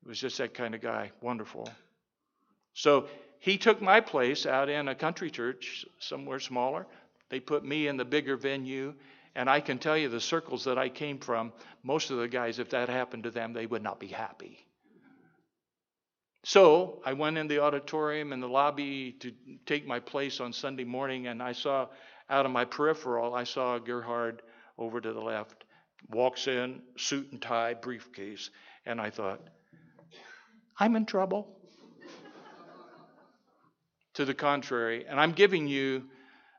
[0.09, 1.11] was just that kind of guy.
[1.21, 1.69] Wonderful.
[2.73, 3.07] So
[3.39, 6.87] he took my place out in a country church somewhere smaller.
[7.29, 8.95] They put me in the bigger venue.
[9.35, 12.59] And I can tell you the circles that I came from, most of the guys,
[12.59, 14.65] if that happened to them, they would not be happy.
[16.43, 19.33] So I went in the auditorium in the lobby to
[19.65, 21.87] take my place on Sunday morning, and I saw
[22.29, 24.41] out of my peripheral, I saw Gerhard
[24.77, 25.65] over to the left,
[26.09, 28.49] walks in, suit and tie, briefcase,
[28.85, 29.41] and I thought,
[30.77, 31.57] I'm in trouble.
[34.13, 36.05] to the contrary, and I'm giving you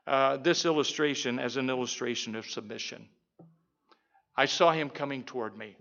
[0.07, 3.07] uh, this illustration as an illustration of submission.
[4.35, 5.75] I saw him coming toward me,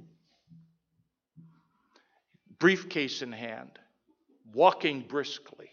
[2.58, 3.78] briefcase in hand,
[4.52, 5.70] walking briskly.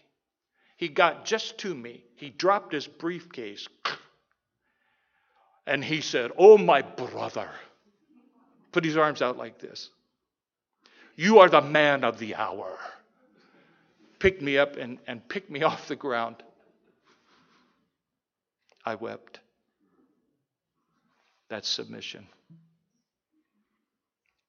[0.76, 2.04] He got just to me.
[2.14, 3.68] He dropped his briefcase
[5.68, 7.50] and he said, Oh, my brother.
[8.72, 9.90] Put his arms out like this.
[11.14, 12.78] You are the man of the hour.
[14.18, 16.36] Picked me up and, and picked me off the ground.
[18.88, 19.40] I wept.
[21.50, 22.26] That's submission.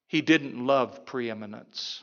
[0.07, 2.01] He didn't love preeminence.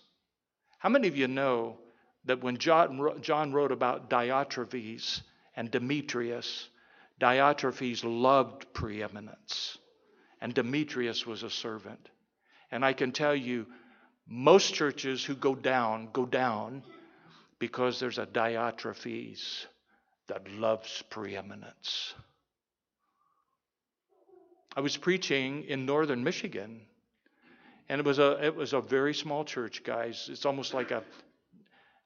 [0.79, 1.79] How many of you know
[2.27, 5.23] that when John, John wrote about Diotrephes
[5.57, 6.69] and Demetrius,
[7.19, 9.79] Diotrephes loved preeminence,
[10.43, 12.11] and Demetrius was a servant.
[12.71, 13.65] And I can tell you,
[14.29, 16.83] most churches who go down go down
[17.59, 19.65] because there's a Diotrephes
[20.27, 22.15] that loves preeminence.
[24.77, 26.83] I was preaching in northern Michigan,
[27.89, 30.29] and it was a it was a very small church, guys.
[30.31, 31.03] It's almost like a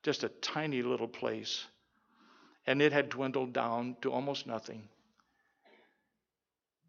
[0.02, 1.66] just a tiny little place.
[2.66, 4.88] And it had dwindled down to almost nothing.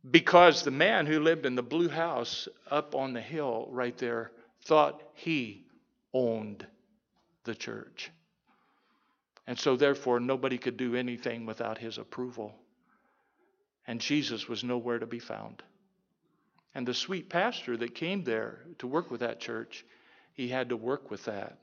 [0.10, 4.32] Because the man who lived in the blue house up on the hill right there
[4.66, 5.66] thought he
[6.14, 6.66] owned
[7.44, 8.12] the church.
[9.48, 12.54] And so, therefore, nobody could do anything without his approval.
[13.88, 15.64] And Jesus was nowhere to be found.
[16.74, 19.86] And the sweet pastor that came there to work with that church,
[20.34, 21.58] he had to work with that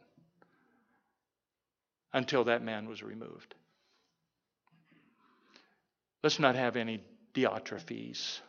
[2.12, 3.54] until that man was removed.
[6.22, 7.00] Let's not have any
[7.34, 8.40] Diotrephes.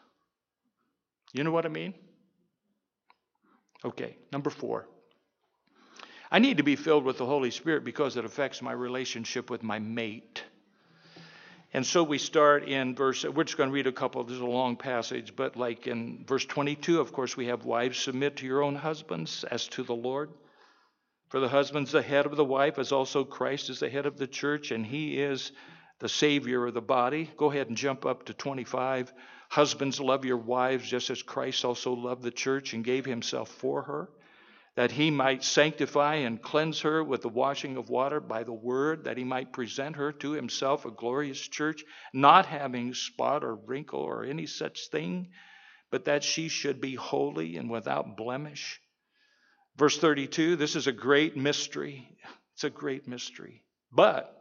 [1.34, 1.93] You know what I mean?
[3.86, 4.88] Okay, number four.
[6.32, 9.63] I need to be filled with the Holy Spirit because it affects my relationship with
[9.63, 10.43] my mate.
[11.71, 14.41] And so we start in verse, we're just going to read a couple, this is
[14.41, 18.47] a long passage, but like in verse 22, of course, we have wives submit to
[18.47, 20.32] your own husbands as to the Lord.
[21.29, 24.17] For the husband's the head of the wife, as also Christ is the head of
[24.17, 25.51] the church, and he is
[25.99, 27.29] the Savior of the body.
[27.38, 29.13] Go ahead and jump up to 25.
[29.49, 33.84] Husbands, love your wives just as Christ also loved the church and gave himself for
[33.84, 34.10] her,
[34.80, 39.04] that he might sanctify and cleanse her with the washing of water by the word,
[39.04, 44.00] that he might present her to himself a glorious church, not having spot or wrinkle
[44.00, 45.28] or any such thing,
[45.92, 48.80] but that she should be holy and without blemish.
[49.76, 52.15] Verse 32 this is a great mystery.
[52.54, 53.65] It's a great mystery.
[53.92, 54.34] But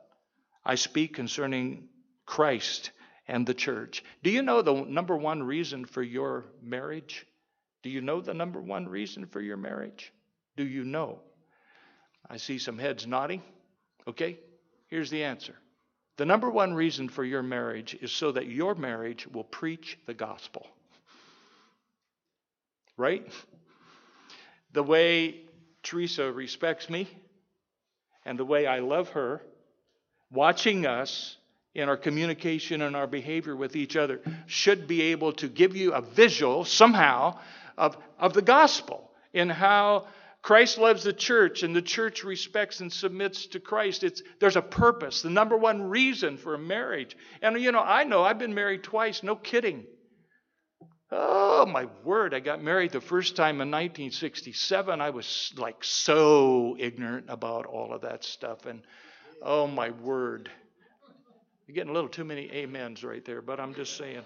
[0.64, 1.88] I speak concerning
[2.26, 2.92] Christ
[3.26, 4.04] and the church.
[4.22, 7.26] Do you know the number one reason for your marriage?
[7.82, 10.12] Do you know the number one reason for your marriage?
[10.58, 11.20] Do you know?
[12.28, 13.42] I see some heads nodding.
[14.08, 14.40] Okay,
[14.88, 15.54] here's the answer.
[16.16, 20.14] The number one reason for your marriage is so that your marriage will preach the
[20.14, 20.66] gospel.
[22.96, 23.24] Right?
[24.72, 25.42] The way
[25.84, 27.08] Teresa respects me
[28.24, 29.40] and the way I love her,
[30.32, 31.36] watching us
[31.72, 35.92] in our communication and our behavior with each other should be able to give you
[35.92, 37.38] a visual somehow
[37.76, 40.08] of, of the gospel in how
[40.48, 44.02] Christ loves the church and the church respects and submits to Christ.
[44.02, 47.18] It's, there's a purpose, the number one reason for a marriage.
[47.42, 49.84] And you know, I know I've been married twice, no kidding.
[51.12, 52.32] Oh, my word.
[52.32, 55.02] I got married the first time in 1967.
[55.02, 58.64] I was like so ignorant about all of that stuff.
[58.64, 58.80] And
[59.42, 60.50] oh, my word.
[61.66, 64.22] You're getting a little too many amens right there, but I'm just saying.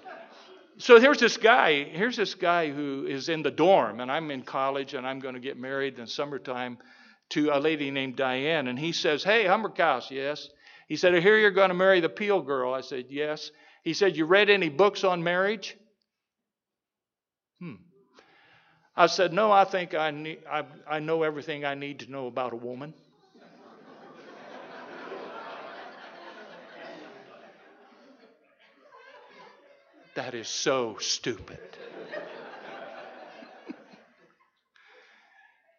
[0.79, 1.85] So here's this guy.
[1.85, 5.35] Here's this guy who is in the dorm, and I'm in college, and I'm going
[5.35, 6.79] to get married in summertime
[7.31, 8.69] to a lady named Diane.
[8.69, 10.49] And he says, "Hey, Humberkaus, yes."
[10.89, 13.51] He said, "I hear you're going to marry the Peel girl." I said, "Yes."
[13.85, 15.77] He said, "You read any books on marriage?"
[17.61, 17.75] Hmm.
[18.97, 22.27] I said, "No, I think I need, I, I know everything I need to know
[22.27, 22.95] about a woman."
[30.15, 31.59] That is so stupid.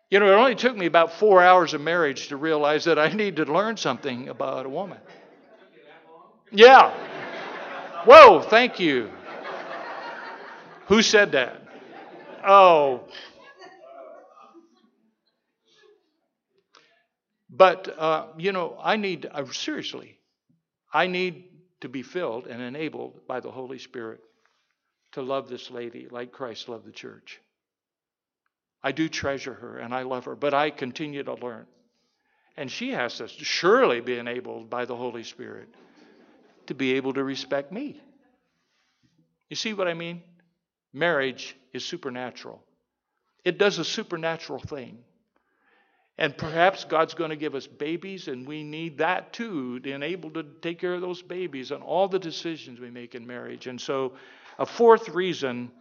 [0.09, 3.09] you know, it only took me about four hours of marriage to realize that I
[3.09, 4.97] need to learn something about a woman.
[6.51, 6.91] Yeah.
[8.05, 9.11] Whoa, thank you.
[10.87, 11.61] Who said that?
[12.45, 13.05] Oh.
[17.49, 20.17] But, uh, you know, I need, uh, seriously,
[20.91, 21.52] I need
[21.83, 24.21] to be filled and enabled by the Holy Spirit
[25.11, 27.41] to love this lady like Christ loved the church.
[28.81, 31.65] I do treasure her and I love her, but I continue to learn.
[32.55, 35.67] And she has to surely be enabled by the Holy Spirit
[36.67, 37.99] to be able to respect me.
[39.49, 40.23] You see what I mean?
[40.93, 42.63] Marriage is supernatural,
[43.43, 44.99] it does a supernatural thing.
[46.17, 50.29] And perhaps God's going to give us babies, and we need that too to enable
[50.31, 53.65] to take care of those babies and all the decisions we make in marriage.
[53.65, 54.13] And so,
[54.59, 55.71] a fourth reason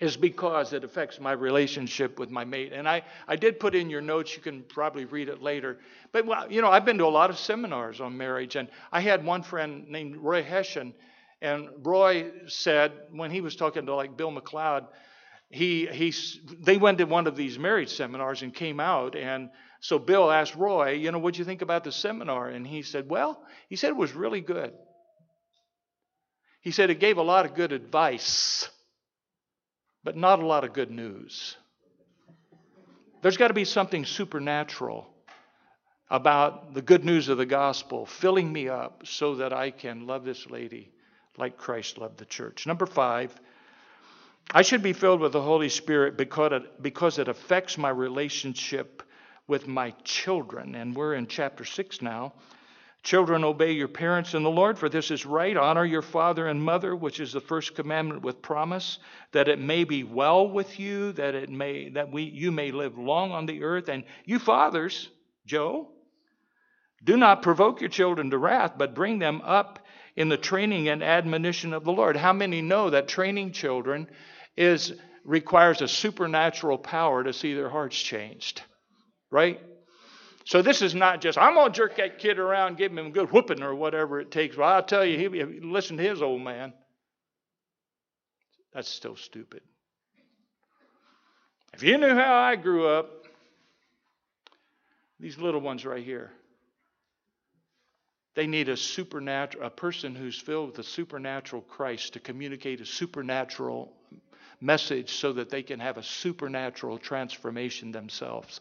[0.00, 2.72] is because it affects my relationship with my mate.
[2.72, 5.78] And I, I did put in your notes, you can probably read it later.
[6.12, 9.00] But, well, you know, I've been to a lot of seminars on marriage, and I
[9.00, 10.94] had one friend named Roy Hession,
[11.40, 14.86] and Roy said, when he was talking to like Bill McLeod,
[15.50, 16.12] he, he,
[16.60, 19.14] they went to one of these marriage seminars and came out.
[19.14, 22.48] And so Bill asked Roy, you know, what'd you think about the seminar?
[22.48, 24.72] And he said, well, he said it was really good.
[26.60, 28.68] He said it gave a lot of good advice,
[30.02, 31.56] but not a lot of good news.
[33.22, 35.06] There's got to be something supernatural
[36.10, 40.24] about the good news of the gospel filling me up so that I can love
[40.24, 40.92] this lady
[41.36, 42.66] like Christ loved the church.
[42.66, 43.38] Number five,
[44.52, 49.02] I should be filled with the Holy Spirit because it, because it affects my relationship
[49.48, 50.74] with my children.
[50.74, 52.32] And we're in chapter 6 now.
[53.02, 55.56] Children, obey your parents in the Lord, for this is right.
[55.56, 58.98] Honor your father and mother, which is the first commandment with promise,
[59.30, 62.98] that it may be well with you, that it may that we you may live
[62.98, 63.88] long on the earth.
[63.88, 65.08] And you fathers,
[65.44, 65.88] Joe,
[67.04, 71.02] do not provoke your children to wrath, but bring them up in the training and
[71.02, 72.16] admonition of the Lord.
[72.16, 74.08] How many know that training children
[74.56, 74.92] is
[75.24, 78.62] requires a supernatural power to see their hearts changed.
[79.30, 79.60] Right?
[80.44, 83.32] So this is not just I'm gonna jerk that kid around, give him a good
[83.32, 84.56] whooping or whatever it takes.
[84.56, 86.72] Well, I'll tell you, he listen to his old man.
[88.72, 89.62] That's still stupid.
[91.74, 93.26] If you knew how I grew up,
[95.18, 96.30] these little ones right here,
[98.34, 102.86] they need a supernatural, a person who's filled with the supernatural Christ to communicate a
[102.86, 103.92] supernatural
[104.60, 108.60] message so that they can have a supernatural transformation themselves.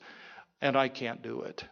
[0.62, 1.66] And I can't do it.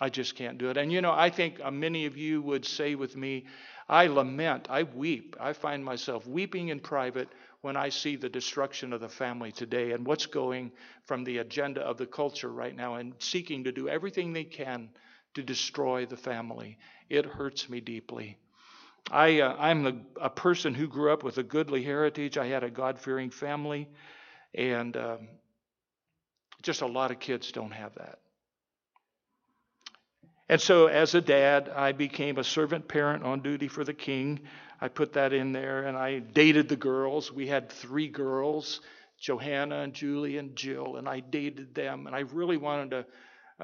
[0.00, 0.76] I just can't do it.
[0.76, 3.46] And you know, I think uh, many of you would say with me,
[3.88, 5.36] I lament, I weep.
[5.38, 7.28] I find myself weeping in private
[7.60, 10.72] when I see the destruction of the family today and what's going
[11.04, 14.88] from the agenda of the culture right now and seeking to do everything they can
[15.34, 16.78] to destroy the family.
[17.08, 18.38] It hurts me deeply.
[19.10, 22.38] I, uh, I'm a, person who grew up with a goodly heritage.
[22.38, 23.88] I had a God fearing family,
[24.54, 25.28] and um,
[26.62, 28.20] just a lot of kids don't have that.
[30.48, 34.40] And so, as a dad, I became a servant parent on duty for the king.
[34.80, 37.32] I put that in there, and I dated the girls.
[37.32, 38.80] We had three girls
[39.18, 43.06] Johanna and Julie and Jill, and I dated them, and I really wanted to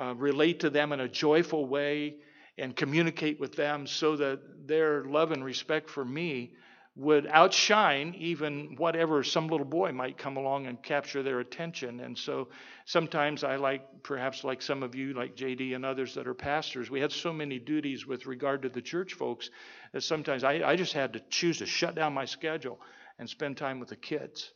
[0.00, 2.14] uh, relate to them in a joyful way
[2.58, 6.52] and communicate with them so that their love and respect for me
[6.98, 12.00] would outshine even whatever some little boy might come along and capture their attention.
[12.00, 12.48] And so
[12.86, 16.90] sometimes I like, perhaps like some of you, like JD and others that are pastors,
[16.90, 19.48] we had so many duties with regard to the church folks
[19.92, 22.80] that sometimes I, I just had to choose to shut down my schedule
[23.16, 24.50] and spend time with the kids.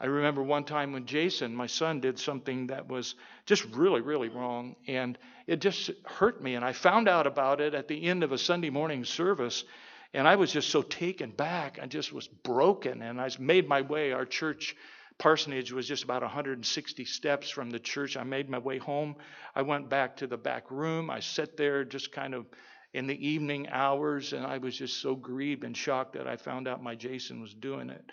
[0.00, 3.14] I remember one time when Jason, my son, did something that was
[3.46, 5.16] just really, really wrong, and
[5.46, 6.56] it just hurt me.
[6.56, 9.64] And I found out about it at the end of a Sunday morning service,
[10.12, 11.78] and I was just so taken back.
[11.80, 14.12] I just was broken, and I made my way.
[14.12, 14.74] Our church
[15.18, 18.16] parsonage was just about 160 steps from the church.
[18.16, 19.14] I made my way home.
[19.54, 21.08] I went back to the back room.
[21.08, 22.46] I sat there, just kind of
[22.92, 26.66] in the evening hours, and I was just so grieved and shocked that I found
[26.66, 28.04] out my Jason was doing it.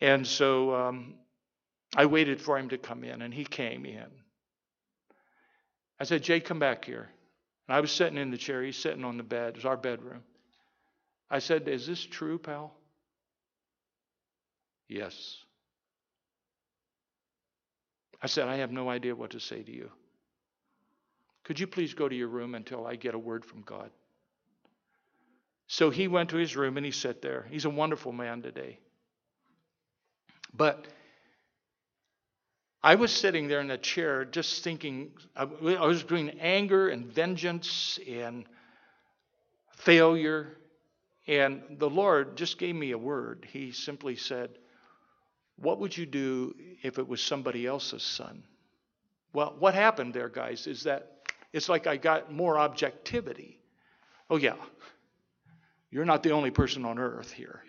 [0.00, 1.14] And so um,
[1.96, 4.06] I waited for him to come in, and he came in.
[5.98, 7.08] I said, Jay, come back here.
[7.68, 8.62] And I was sitting in the chair.
[8.62, 9.50] He's sitting on the bed.
[9.50, 10.22] It was our bedroom.
[11.30, 12.74] I said, Is this true, pal?
[14.88, 15.38] Yes.
[18.22, 19.90] I said, I have no idea what to say to you.
[21.44, 23.90] Could you please go to your room until I get a word from God?
[25.68, 27.46] So he went to his room and he sat there.
[27.50, 28.78] He's a wonderful man today.
[30.56, 30.86] But
[32.82, 37.98] I was sitting there in a chair just thinking, I was doing anger and vengeance
[38.08, 38.44] and
[39.72, 40.56] failure.
[41.26, 43.46] And the Lord just gave me a word.
[43.50, 44.50] He simply said,
[45.56, 48.44] What would you do if it was somebody else's son?
[49.32, 53.58] Well, what happened there, guys, is that it's like I got more objectivity.
[54.30, 54.54] Oh, yeah,
[55.90, 57.62] you're not the only person on earth here.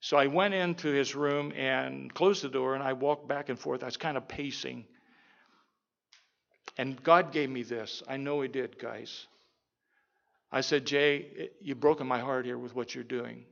[0.00, 3.58] So I went into his room and closed the door, and I walked back and
[3.58, 3.82] forth.
[3.82, 4.86] I was kind of pacing.
[6.78, 8.02] And God gave me this.
[8.08, 9.26] I know He did, guys.
[10.50, 13.44] I said, Jay, you've broken my heart here with what you're doing.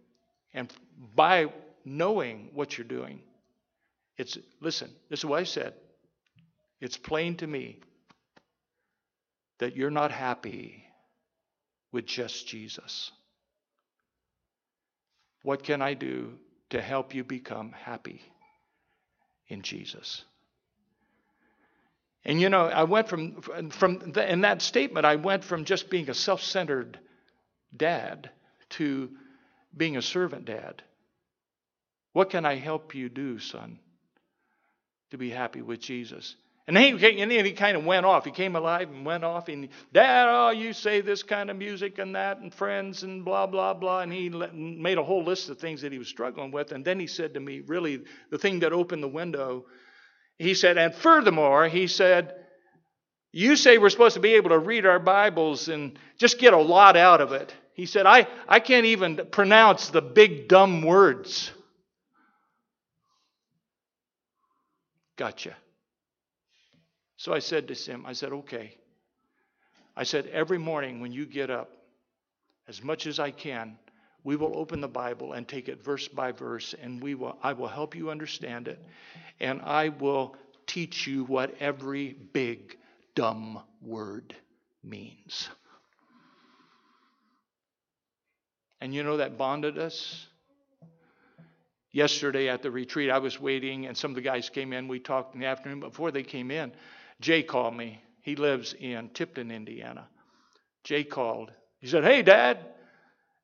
[0.54, 0.72] And
[1.14, 1.52] by
[1.84, 3.20] knowing what you're doing,
[4.16, 5.74] it's, listen, this is what I said.
[6.80, 7.80] It's plain to me
[9.58, 10.84] that you're not happy
[11.92, 13.12] with just Jesus.
[15.48, 16.34] What can I do
[16.68, 18.20] to help you become happy
[19.46, 20.22] in Jesus?
[22.22, 23.40] And you know, I went from
[23.70, 26.98] from the, in that statement, I went from just being a self-centered
[27.74, 28.28] dad
[28.76, 29.08] to
[29.74, 30.82] being a servant dad.
[32.12, 33.78] What can I help you do, son,
[35.12, 36.36] to be happy with Jesus?
[36.68, 38.26] And then, he, and he kind of went off.
[38.26, 39.48] He came alive and went off.
[39.48, 43.46] And Dad, oh, you say this kind of music and that, and friends and blah
[43.46, 44.00] blah blah.
[44.00, 46.72] And he made a whole list of things that he was struggling with.
[46.72, 49.64] And then he said to me, really, the thing that opened the window.
[50.38, 52.34] He said, and furthermore, he said,
[53.32, 56.58] you say we're supposed to be able to read our Bibles and just get a
[56.58, 57.54] lot out of it.
[57.72, 61.50] He said, I, I can't even pronounce the big dumb words.
[65.16, 65.56] Gotcha.
[67.18, 68.76] So I said to him, I said, okay.
[69.96, 71.72] I said, every morning when you get up,
[72.68, 73.76] as much as I can,
[74.22, 77.54] we will open the Bible and take it verse by verse, and we will, I
[77.54, 78.78] will help you understand it,
[79.40, 82.76] and I will teach you what every big,
[83.16, 84.36] dumb word
[84.84, 85.48] means.
[88.80, 90.26] And you know that bonded us?
[91.90, 94.86] Yesterday at the retreat, I was waiting, and some of the guys came in.
[94.86, 95.80] We talked in the afternoon.
[95.80, 96.70] Before they came in,
[97.20, 98.02] Jay called me.
[98.22, 100.08] He lives in Tipton, Indiana.
[100.84, 101.50] Jay called.
[101.80, 102.58] He said, Hey, Dad,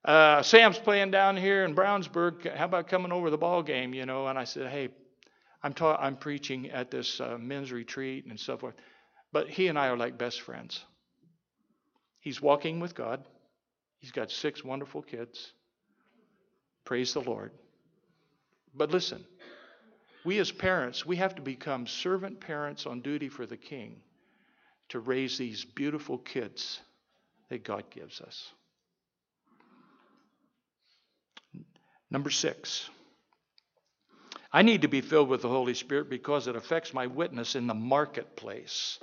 [0.04, 2.54] uh, Sam's playing down here in Brownsburg.
[2.54, 3.94] How about coming over the ball game?
[3.94, 4.90] You know, and I said, Hey,
[5.62, 8.74] I'm ta- I'm preaching at this uh, men's retreat and so forth.
[9.32, 10.84] But he and I are like best friends.
[12.20, 13.24] He's walking with God.
[13.98, 15.52] He's got six wonderful kids.
[16.84, 17.52] Praise the Lord.
[18.74, 19.24] But listen,
[20.24, 23.96] we as parents, we have to become servant parents on duty for the king
[24.88, 26.80] to raise these beautiful kids
[27.50, 28.50] that God gives us.
[32.10, 32.88] Number six,
[34.52, 37.66] I need to be filled with the Holy Spirit because it affects my witness in
[37.66, 38.98] the marketplace.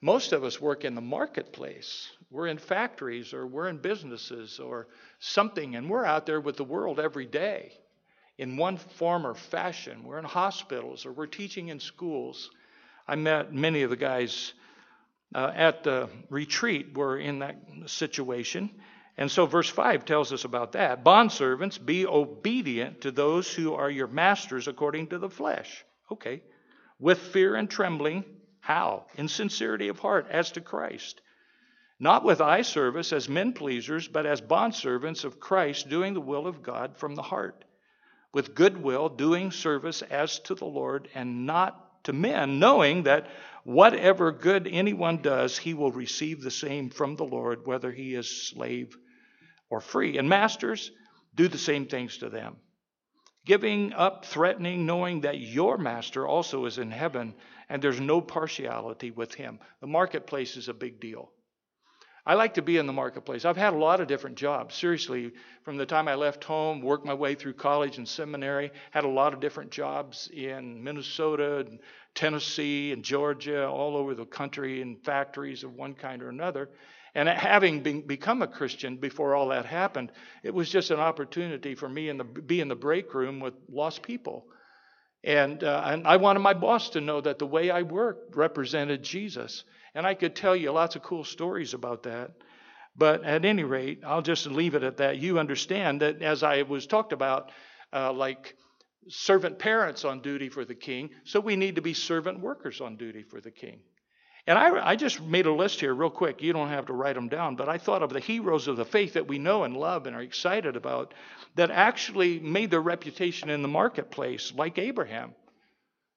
[0.00, 2.08] Most of us work in the marketplace.
[2.30, 4.88] We're in factories or we're in businesses or
[5.18, 7.72] something, and we're out there with the world every day
[8.42, 10.02] in one form or fashion.
[10.02, 12.50] We're in hospitals or we're teaching in schools.
[13.06, 14.52] I met many of the guys
[15.32, 18.68] uh, at the retreat were in that situation.
[19.16, 21.04] And so verse 5 tells us about that.
[21.04, 25.84] Bondservants, be obedient to those who are your masters according to the flesh.
[26.10, 26.42] Okay.
[26.98, 28.24] With fear and trembling.
[28.58, 29.06] How?
[29.14, 31.20] In sincerity of heart, as to Christ.
[32.00, 36.48] Not with eye service as men pleasers, but as bondservants of Christ, doing the will
[36.48, 37.64] of God from the heart
[38.32, 43.28] with goodwill, doing service as to the Lord and not to men, knowing that
[43.64, 48.48] whatever good anyone does, he will receive the same from the Lord, whether he is
[48.48, 48.96] slave
[49.70, 50.18] or free.
[50.18, 50.90] And masters,
[51.34, 52.56] do the same things to them.
[53.44, 57.34] Giving up, threatening, knowing that your master also is in heaven
[57.68, 59.58] and there's no partiality with him.
[59.80, 61.32] The marketplace is a big deal.
[62.24, 63.44] I like to be in the marketplace.
[63.44, 64.76] I've had a lot of different jobs.
[64.76, 65.32] Seriously,
[65.64, 69.08] from the time I left home, worked my way through college and seminary, had a
[69.08, 71.80] lot of different jobs in Minnesota, and
[72.14, 76.70] Tennessee, and Georgia, all over the country in factories of one kind or another.
[77.14, 80.12] And having been, become a Christian before all that happened,
[80.44, 84.02] it was just an opportunity for me to be in the break room with lost
[84.02, 84.46] people.
[85.24, 89.02] And, uh, and I wanted my boss to know that the way I worked represented
[89.02, 89.64] Jesus.
[89.94, 92.32] And I could tell you lots of cool stories about that.
[92.96, 95.18] But at any rate, I'll just leave it at that.
[95.18, 97.50] You understand that as I was talked about,
[97.92, 98.54] uh, like
[99.08, 102.96] servant parents on duty for the king, so we need to be servant workers on
[102.96, 103.80] duty for the king.
[104.46, 106.42] And I, I, just made a list here real quick.
[106.42, 108.84] You don't have to write them down, but I thought of the heroes of the
[108.84, 111.14] faith that we know and love and are excited about
[111.54, 115.34] that actually made their reputation in the marketplace, like Abraham.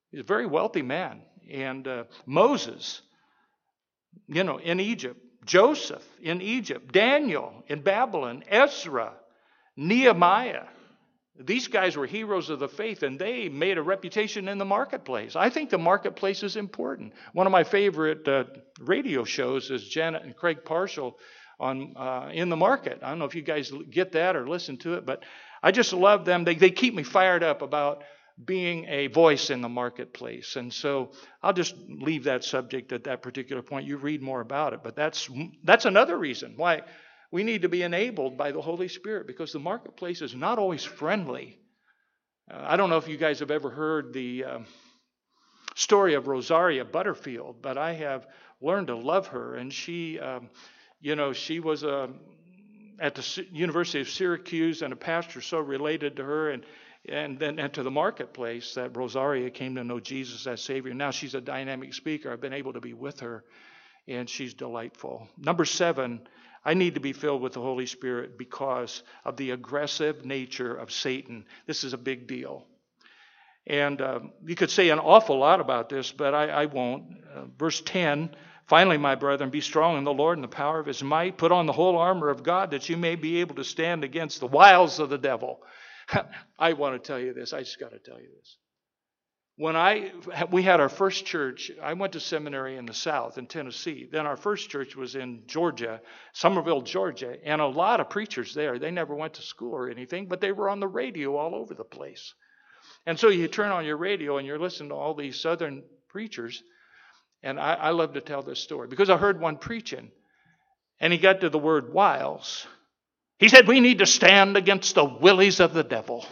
[0.09, 1.21] He's a very wealthy man.
[1.51, 3.03] And uh, Moses,
[4.27, 9.13] you know, in Egypt, Joseph in Egypt, Daniel in Babylon, Ezra,
[9.77, 10.65] Nehemiah.
[11.37, 15.35] These guys were heroes of the faith and they made a reputation in the marketplace.
[15.35, 17.13] I think the marketplace is important.
[17.33, 18.45] One of my favorite uh,
[18.79, 21.15] radio shows is Janet and Craig Parshall
[21.59, 22.99] on uh, In the Market.
[23.03, 25.23] I don't know if you guys get that or listen to it, but
[25.61, 26.45] I just love them.
[26.45, 28.03] They, they keep me fired up about
[28.43, 30.57] being a voice in the marketplace.
[30.57, 31.11] And so
[31.41, 33.87] I'll just leave that subject at that particular point.
[33.87, 35.29] You read more about it, but that's
[35.63, 36.81] that's another reason why
[37.31, 40.83] we need to be enabled by the Holy Spirit because the marketplace is not always
[40.83, 41.57] friendly.
[42.51, 44.59] Uh, I don't know if you guys have ever heard the uh,
[45.75, 48.27] story of Rosaria Butterfield, but I have
[48.61, 49.55] learned to love her.
[49.55, 50.49] And she, um,
[50.99, 52.19] you know, she was a, um,
[52.99, 56.63] at the University of Syracuse, and a pastor so related to her, and
[57.09, 60.93] and then and to the marketplace that Rosaria came to know Jesus as Savior.
[60.93, 62.31] Now she's a dynamic speaker.
[62.31, 63.43] I've been able to be with her,
[64.07, 65.27] and she's delightful.
[65.37, 66.21] Number seven,
[66.63, 70.91] I need to be filled with the Holy Spirit because of the aggressive nature of
[70.91, 71.45] Satan.
[71.67, 72.65] This is a big deal.
[73.67, 77.03] And uh, you could say an awful lot about this, but I, I won't.
[77.35, 78.35] Uh, verse 10
[78.67, 81.37] Finally, my brethren, be strong in the Lord and the power of his might.
[81.37, 84.39] Put on the whole armor of God that you may be able to stand against
[84.39, 85.61] the wiles of the devil.
[86.59, 87.53] I want to tell you this.
[87.53, 88.57] I just got to tell you this.
[89.57, 90.11] When I
[90.51, 94.07] we had our first church, I went to seminary in the South in Tennessee.
[94.11, 96.01] Then our first church was in Georgia,
[96.33, 98.79] Summerville, Georgia, and a lot of preachers there.
[98.79, 101.73] They never went to school or anything, but they were on the radio all over
[101.73, 102.33] the place.
[103.05, 106.61] And so you turn on your radio and you're listening to all these Southern preachers.
[107.41, 110.11] And I, I love to tell this story because I heard one preaching,
[110.99, 112.67] and he got to the word wiles.
[113.37, 116.25] He said, We need to stand against the willies of the devil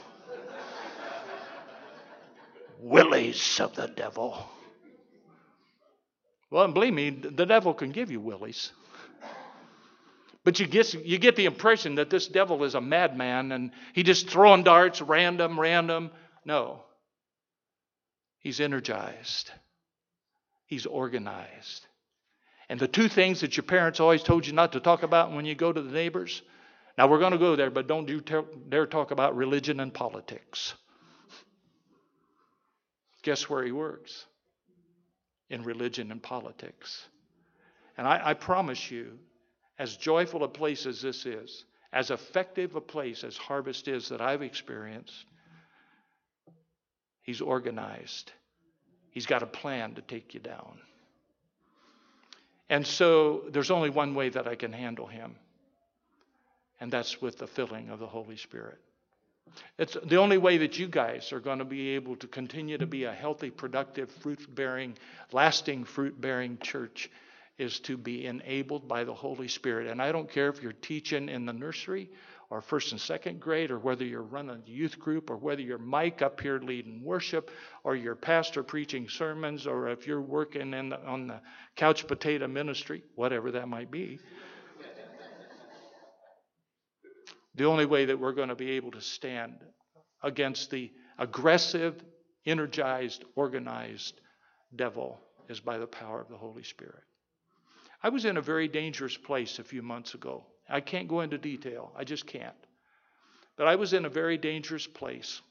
[2.84, 4.38] willies of the devil.
[6.52, 8.72] Well, and believe me, the devil can give you willies.
[10.44, 14.04] But you get, you get the impression that this devil is a madman and he
[14.04, 16.12] just throwing darts random, random.
[16.46, 16.84] No.
[18.40, 19.52] He's energized.
[20.66, 21.88] He's organized.
[22.68, 25.46] And the two things that your parents always told you not to talk about when
[25.46, 26.42] you go to the neighbors.
[26.98, 28.22] Now we're going to go there, but don't you
[28.70, 30.76] dare talk about religion and politics.
[33.24, 34.26] Guess where he works?
[35.50, 37.08] In religion and politics.
[37.98, 39.18] And I, I promise you,
[39.80, 44.22] as joyful a place as this is, as effective a place as Harvest is that
[44.22, 45.26] I've experienced,
[47.22, 48.32] he's organized.
[49.12, 50.80] He's got a plan to take you down.
[52.70, 55.36] And so there's only one way that I can handle him,
[56.80, 58.80] and that's with the filling of the Holy Spirit.
[59.78, 62.88] It's the only way that you guys are going to be able to continue to
[62.88, 64.98] be a healthy, productive, fruit bearing,
[65.32, 67.10] lasting fruit bearing church
[67.58, 69.88] is to be enabled by the Holy Spirit.
[69.88, 72.10] And I don't care if you're teaching in the nursery
[72.50, 75.80] or first and second grade, or whether you're running a youth group, or whether you're
[75.80, 77.50] Mike up here leading worship,
[77.84, 81.42] or your pastor preaching sermons, or if you're working in the, on the
[81.76, 84.20] couch potato ministry, whatever that might be.
[87.56, 89.56] The only way that we're going to be able to stand
[90.22, 92.02] against the aggressive,
[92.46, 94.20] energized, organized
[94.76, 97.04] devil is by the power of the Holy Spirit.
[98.02, 100.46] I was in a very dangerous place a few months ago.
[100.70, 102.56] I can't go into detail, I just can't.
[103.56, 105.42] But I was in a very dangerous place.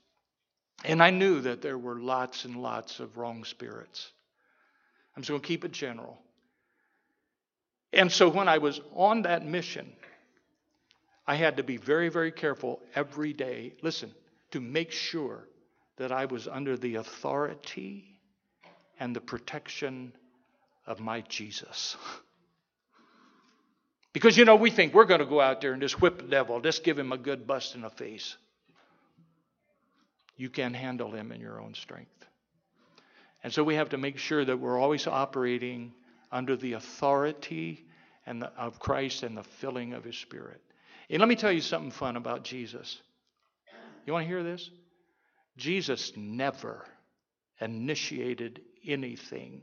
[0.85, 4.11] And I knew that there were lots and lots of wrong spirits.
[5.15, 6.19] I'm just going to keep it general.
[7.93, 9.93] And so when I was on that mission,
[11.27, 14.13] I had to be very, very careful every day, listen,
[14.51, 15.49] to make sure
[15.97, 18.05] that I was under the authority
[18.99, 20.13] and the protection
[20.87, 21.97] of my Jesus.
[24.13, 26.25] Because, you know, we think we're going to go out there and just whip the
[26.25, 28.37] devil, just give him a good bust in the face.
[30.37, 32.27] You can't handle him in your own strength.
[33.43, 35.93] And so we have to make sure that we're always operating
[36.31, 37.85] under the authority
[38.27, 40.61] and the, of Christ and the filling of His Spirit.
[41.13, 42.99] And let me tell you something fun about Jesus.
[44.07, 44.71] You want to hear this?
[45.59, 46.87] Jesus never
[47.61, 49.61] initiated anything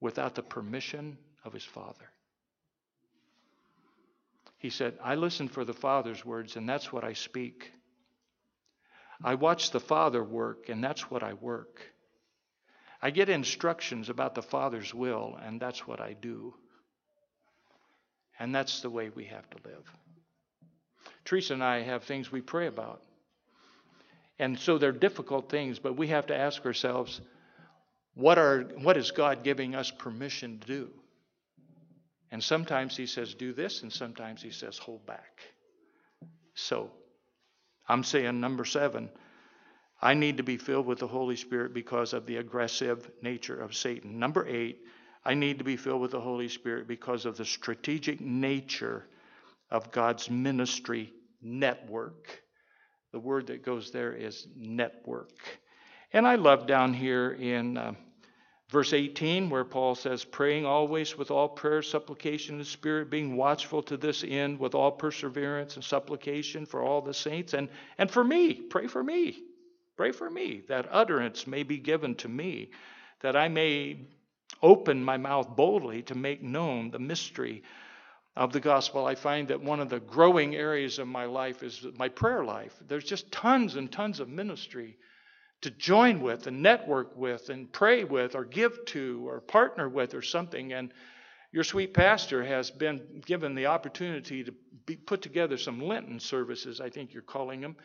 [0.00, 2.10] without the permission of his Father.
[4.58, 7.70] He said, I listen for the Father's words, and that's what I speak.
[9.22, 11.80] I watch the Father work, and that's what I work.
[13.00, 16.54] I get instructions about the Father's will, and that's what I do.
[18.38, 19.90] And that's the way we have to live.
[21.24, 23.02] Teresa and I have things we pray about.
[24.38, 27.20] And so they're difficult things, but we have to ask ourselves
[28.14, 30.88] what, are, what is God giving us permission to do?
[32.30, 35.40] And sometimes He says, do this, and sometimes He says, hold back.
[36.54, 36.90] So
[37.88, 39.08] I'm saying number seven,
[40.00, 43.74] I need to be filled with the Holy Spirit because of the aggressive nature of
[43.74, 44.18] Satan.
[44.18, 44.80] Number eight,
[45.24, 49.06] I need to be filled with the Holy Spirit because of the strategic nature
[49.70, 51.12] of God's ministry
[51.42, 52.42] network.
[53.12, 55.32] The word that goes there is network.
[56.12, 57.92] And I love down here in uh,
[58.70, 63.82] verse 18 where Paul says, praying always with all prayer, supplication, and spirit, being watchful
[63.84, 67.54] to this end with all perseverance and supplication for all the saints.
[67.54, 69.42] And, and for me, pray for me.
[69.96, 72.70] Pray for me that utterance may be given to me,
[73.20, 73.98] that I may
[74.62, 77.62] open my mouth boldly to make known the mystery
[78.36, 81.84] of the gospel, I find that one of the growing areas of my life is
[81.96, 82.74] my prayer life.
[82.86, 84.96] There's just tons and tons of ministry
[85.62, 90.14] to join with and network with and pray with or give to or partner with
[90.14, 90.72] or something.
[90.72, 90.92] And
[91.50, 94.52] your sweet pastor has been given the opportunity to
[94.86, 97.76] be, put together some Lenten services, I think you're calling them.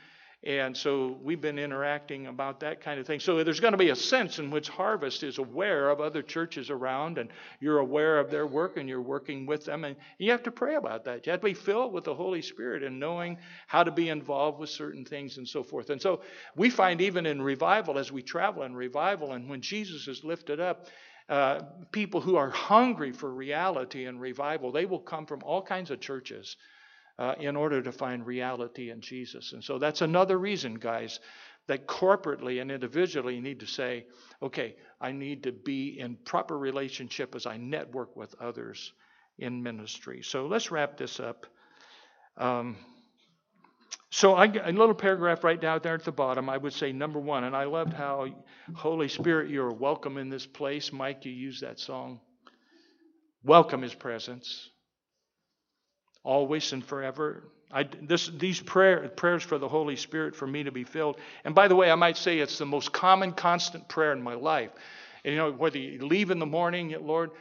[0.46, 3.22] And so we've been interacting about that kind of thing.
[3.22, 6.70] So there's going to be a sense in which Harvest is aware of other churches
[6.70, 7.30] around, and
[7.62, 9.86] you're aware of their work, and you're working with them.
[9.86, 11.26] And you have to pray about that.
[11.26, 13.38] You have to be filled with the Holy Spirit and knowing
[13.68, 15.90] how to be involved with certain things and so forth.
[15.90, 16.22] And so
[16.58, 20.60] we find even in revival, as we travel in revival, and when Jesus is lifted
[20.60, 20.88] up,
[21.30, 21.62] uh,
[21.94, 26.02] people who are hungry for reality and revival, they will come from all kinds of
[26.02, 26.58] churches
[27.24, 29.54] uh, in order to find reality in Jesus.
[29.54, 31.22] And so that's another reason, guys,
[31.68, 34.06] that corporately and individually you need to say,
[34.42, 38.92] okay, I need to be in proper relationship as I network with others
[39.38, 40.22] in ministry.
[40.22, 41.46] So let's wrap this up.
[42.36, 42.76] Um,
[44.10, 47.20] so I, a little paragraph right down there at the bottom, I would say number
[47.20, 48.28] one, and I loved how
[48.76, 50.92] Holy Spirit, you're welcome in this place.
[50.92, 52.20] Mike, you used that song.
[53.46, 54.72] Welcome His presence
[56.24, 57.44] always and forever.
[57.72, 61.18] I, this, these prayer, prayers for the Holy Spirit for me to be filled.
[61.44, 64.36] And by the way, I might say it's the most common, constant prayer in my
[64.36, 64.70] life.
[65.26, 67.32] And, you know, whether you leave in the morning, Lord,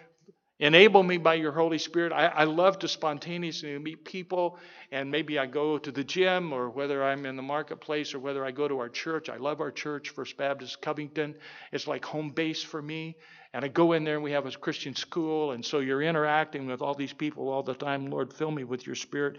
[0.59, 2.13] enable me by your Holy Spirit.
[2.13, 4.59] I, I love to spontaneously meet people,
[4.91, 8.45] and maybe I go to the gym, or whether I'm in the marketplace, or whether
[8.45, 9.29] I go to our church.
[9.29, 11.35] I love our church, First Baptist Covington.
[11.73, 13.17] It's like home base for me.
[13.55, 15.53] And I go in there and we have a Christian school.
[15.53, 18.07] And so you're interacting with all these people all the time.
[18.07, 19.37] Lord, fill me with your spirit.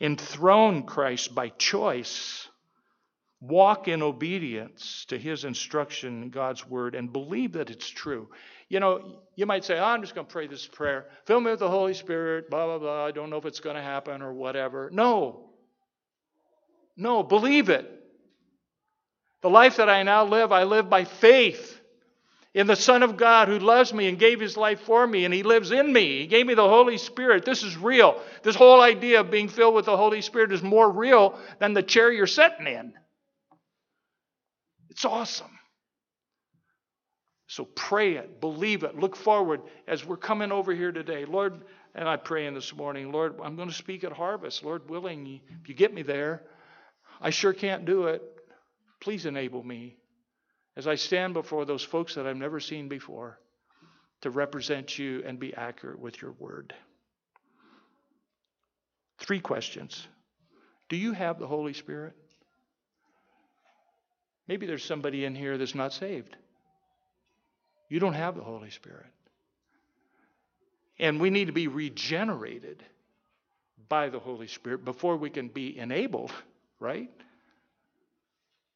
[0.00, 2.48] Enthrone Christ by choice.
[3.40, 8.28] Walk in obedience to his instruction, God's word, and believe that it's true.
[8.68, 11.06] You know, you might say, oh, I'm just going to pray this prayer.
[11.26, 13.04] Fill me with the Holy Spirit, blah, blah, blah.
[13.04, 14.90] I don't know if it's going to happen or whatever.
[14.92, 15.50] No.
[16.96, 17.90] No, believe it.
[19.42, 21.75] The life that I now live, I live by faith
[22.56, 25.34] in the Son of God who loves me and gave his life for me, and
[25.34, 26.20] he lives in me.
[26.20, 27.44] He gave me the Holy Spirit.
[27.44, 28.18] This is real.
[28.42, 31.82] This whole idea of being filled with the Holy Spirit is more real than the
[31.82, 32.94] chair you're sitting in.
[34.88, 35.50] It's awesome.
[37.46, 41.26] So pray it, believe it, look forward as we're coming over here today.
[41.26, 41.62] Lord,
[41.94, 44.64] and I pray in this morning, Lord, I'm going to speak at harvest.
[44.64, 46.42] Lord willing, if you get me there,
[47.20, 48.22] I sure can't do it.
[49.00, 49.98] Please enable me
[50.76, 53.38] as I stand before those folks that I've never seen before
[54.20, 56.74] to represent you and be accurate with your word.
[59.18, 60.06] Three questions
[60.88, 62.14] Do you have the Holy Spirit?
[64.48, 66.36] Maybe there's somebody in here that's not saved.
[67.88, 69.06] You don't have the Holy Spirit.
[70.98, 72.82] And we need to be regenerated
[73.88, 76.32] by the Holy Spirit before we can be enabled,
[76.80, 77.10] right?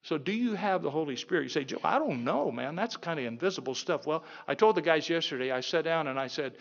[0.02, 1.42] So, do you have the Holy Spirit?
[1.42, 2.74] You say, Joe, I don't know, man.
[2.74, 4.06] That's kind of invisible stuff.
[4.06, 6.54] Well, I told the guys yesterday, I sat down and I said,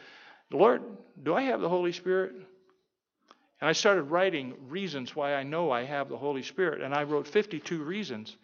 [0.52, 0.82] Lord,
[1.24, 2.34] do I have the Holy Spirit?
[3.62, 6.82] And I started writing reasons why I know I have the Holy Spirit.
[6.82, 8.36] And I wrote 52 reasons.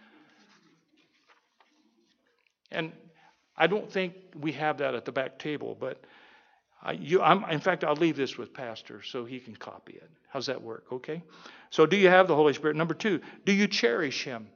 [2.71, 2.91] And
[3.57, 6.03] I don't think we have that at the back table, but
[6.81, 10.09] I, you, I'm, in fact, I'll leave this with Pastor so he can copy it.
[10.29, 10.85] How's that work?
[10.91, 11.23] Okay?
[11.69, 12.75] So, do you have the Holy Spirit?
[12.75, 14.47] Number two, do you cherish Him?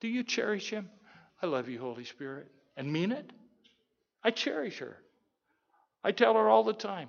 [0.00, 0.88] Do you cherish Him?
[1.42, 2.50] I love you, Holy Spirit.
[2.76, 3.30] And mean it?
[4.22, 4.96] I cherish her.
[6.04, 7.08] I tell her all the time.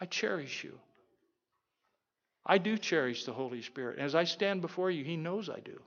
[0.00, 0.78] I cherish you.
[2.44, 3.98] I do cherish the Holy Spirit.
[3.98, 5.80] As I stand before you, He knows I do.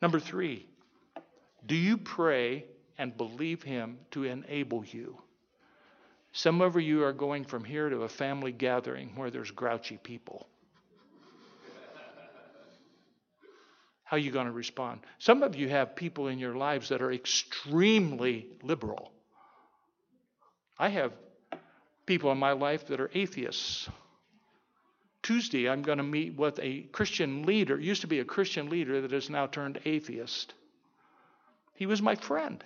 [0.00, 0.66] Number three,
[1.66, 2.66] do you pray
[2.98, 5.18] and believe Him to enable you?
[6.32, 10.48] Some of you are going from here to a family gathering where there's grouchy people.
[14.04, 15.00] How are you going to respond?
[15.18, 19.10] Some of you have people in your lives that are extremely liberal.
[20.78, 21.12] I have
[22.06, 23.88] people in my life that are atheists.
[25.22, 29.00] Tuesday, I'm going to meet with a Christian leader, used to be a Christian leader
[29.00, 30.52] that has now turned atheist.
[31.74, 32.62] He was my friend.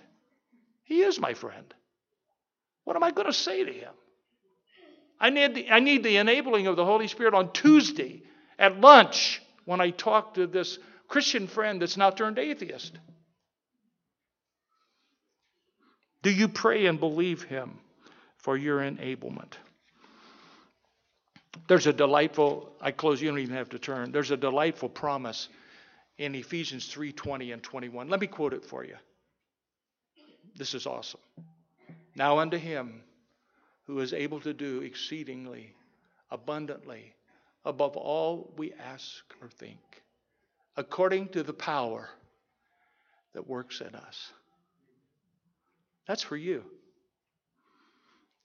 [0.83, 1.73] He is my friend.
[2.83, 3.93] What am I going to say to him?
[5.21, 8.23] I need, the, I need the enabling of the Holy Spirit on Tuesday
[8.57, 10.79] at lunch when I talk to this
[11.09, 12.97] Christian friend that's now turned atheist.
[16.21, 17.79] Do you pray and believe him
[18.37, 19.53] for your enablement?
[21.67, 24.11] There's a delightful, I close, you don't even have to turn.
[24.11, 25.49] There's a delightful promise
[26.17, 28.07] in Ephesians 3 20 and 21.
[28.07, 28.95] Let me quote it for you.
[30.55, 31.21] This is awesome.
[32.15, 33.01] Now unto him
[33.87, 35.73] who is able to do exceedingly
[36.29, 37.13] abundantly
[37.65, 39.79] above all we ask or think,
[40.79, 42.09] according to the power
[43.33, 44.31] that works in us.
[46.07, 46.63] That's for you.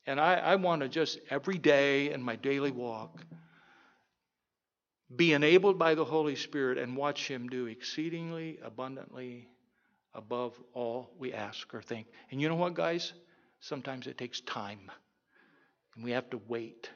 [0.04, 3.24] And I, I want to just every day in my daily walk
[5.14, 9.48] be enabled by the Holy Spirit and watch Him do exceedingly abundantly
[10.12, 12.08] above all we ask or think.
[12.32, 13.12] And you know what, guys?
[13.60, 14.90] Sometimes it takes time,
[15.94, 16.90] and we have to wait.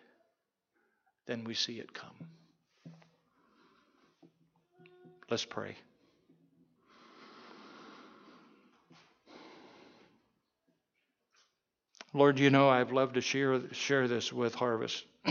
[1.27, 2.29] Then we see it come.
[5.31, 5.77] Let's pray.
[12.15, 15.05] Lord, you know I've loved to share, share this with Harvest.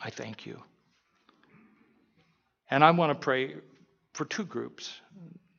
[0.00, 0.62] I thank you.
[2.70, 3.56] And I want to pray
[4.14, 4.98] for two groups.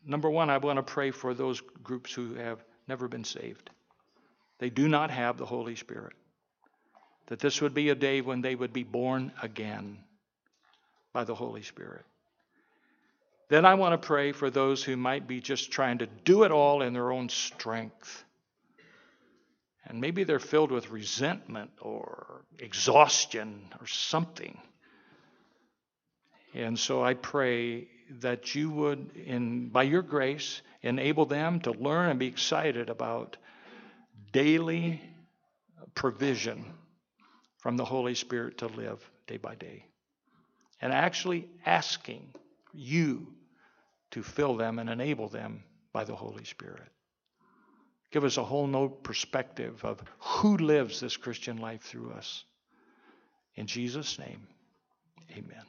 [0.03, 3.69] Number one, I want to pray for those groups who have never been saved.
[4.57, 6.13] They do not have the Holy Spirit.
[7.27, 9.99] That this would be a day when they would be born again
[11.13, 12.03] by the Holy Spirit.
[13.53, 16.51] Then I want to pray for those who might be just trying to do it
[16.51, 18.23] all in their own strength.
[19.85, 24.59] And maybe they're filled with resentment or exhaustion or something.
[26.55, 27.89] And so I pray
[28.21, 33.37] that you would, in, by your grace, enable them to learn and be excited about
[34.31, 34.99] daily
[35.93, 36.65] provision
[37.59, 39.85] from the Holy Spirit to live day by day.
[40.81, 42.33] And actually asking
[42.73, 43.27] you
[44.13, 46.87] to fill them and enable them by the Holy Spirit.
[48.11, 52.45] Give us a whole new perspective of who lives this Christian life through us.
[53.55, 54.47] In Jesus' name,
[55.31, 55.65] amen.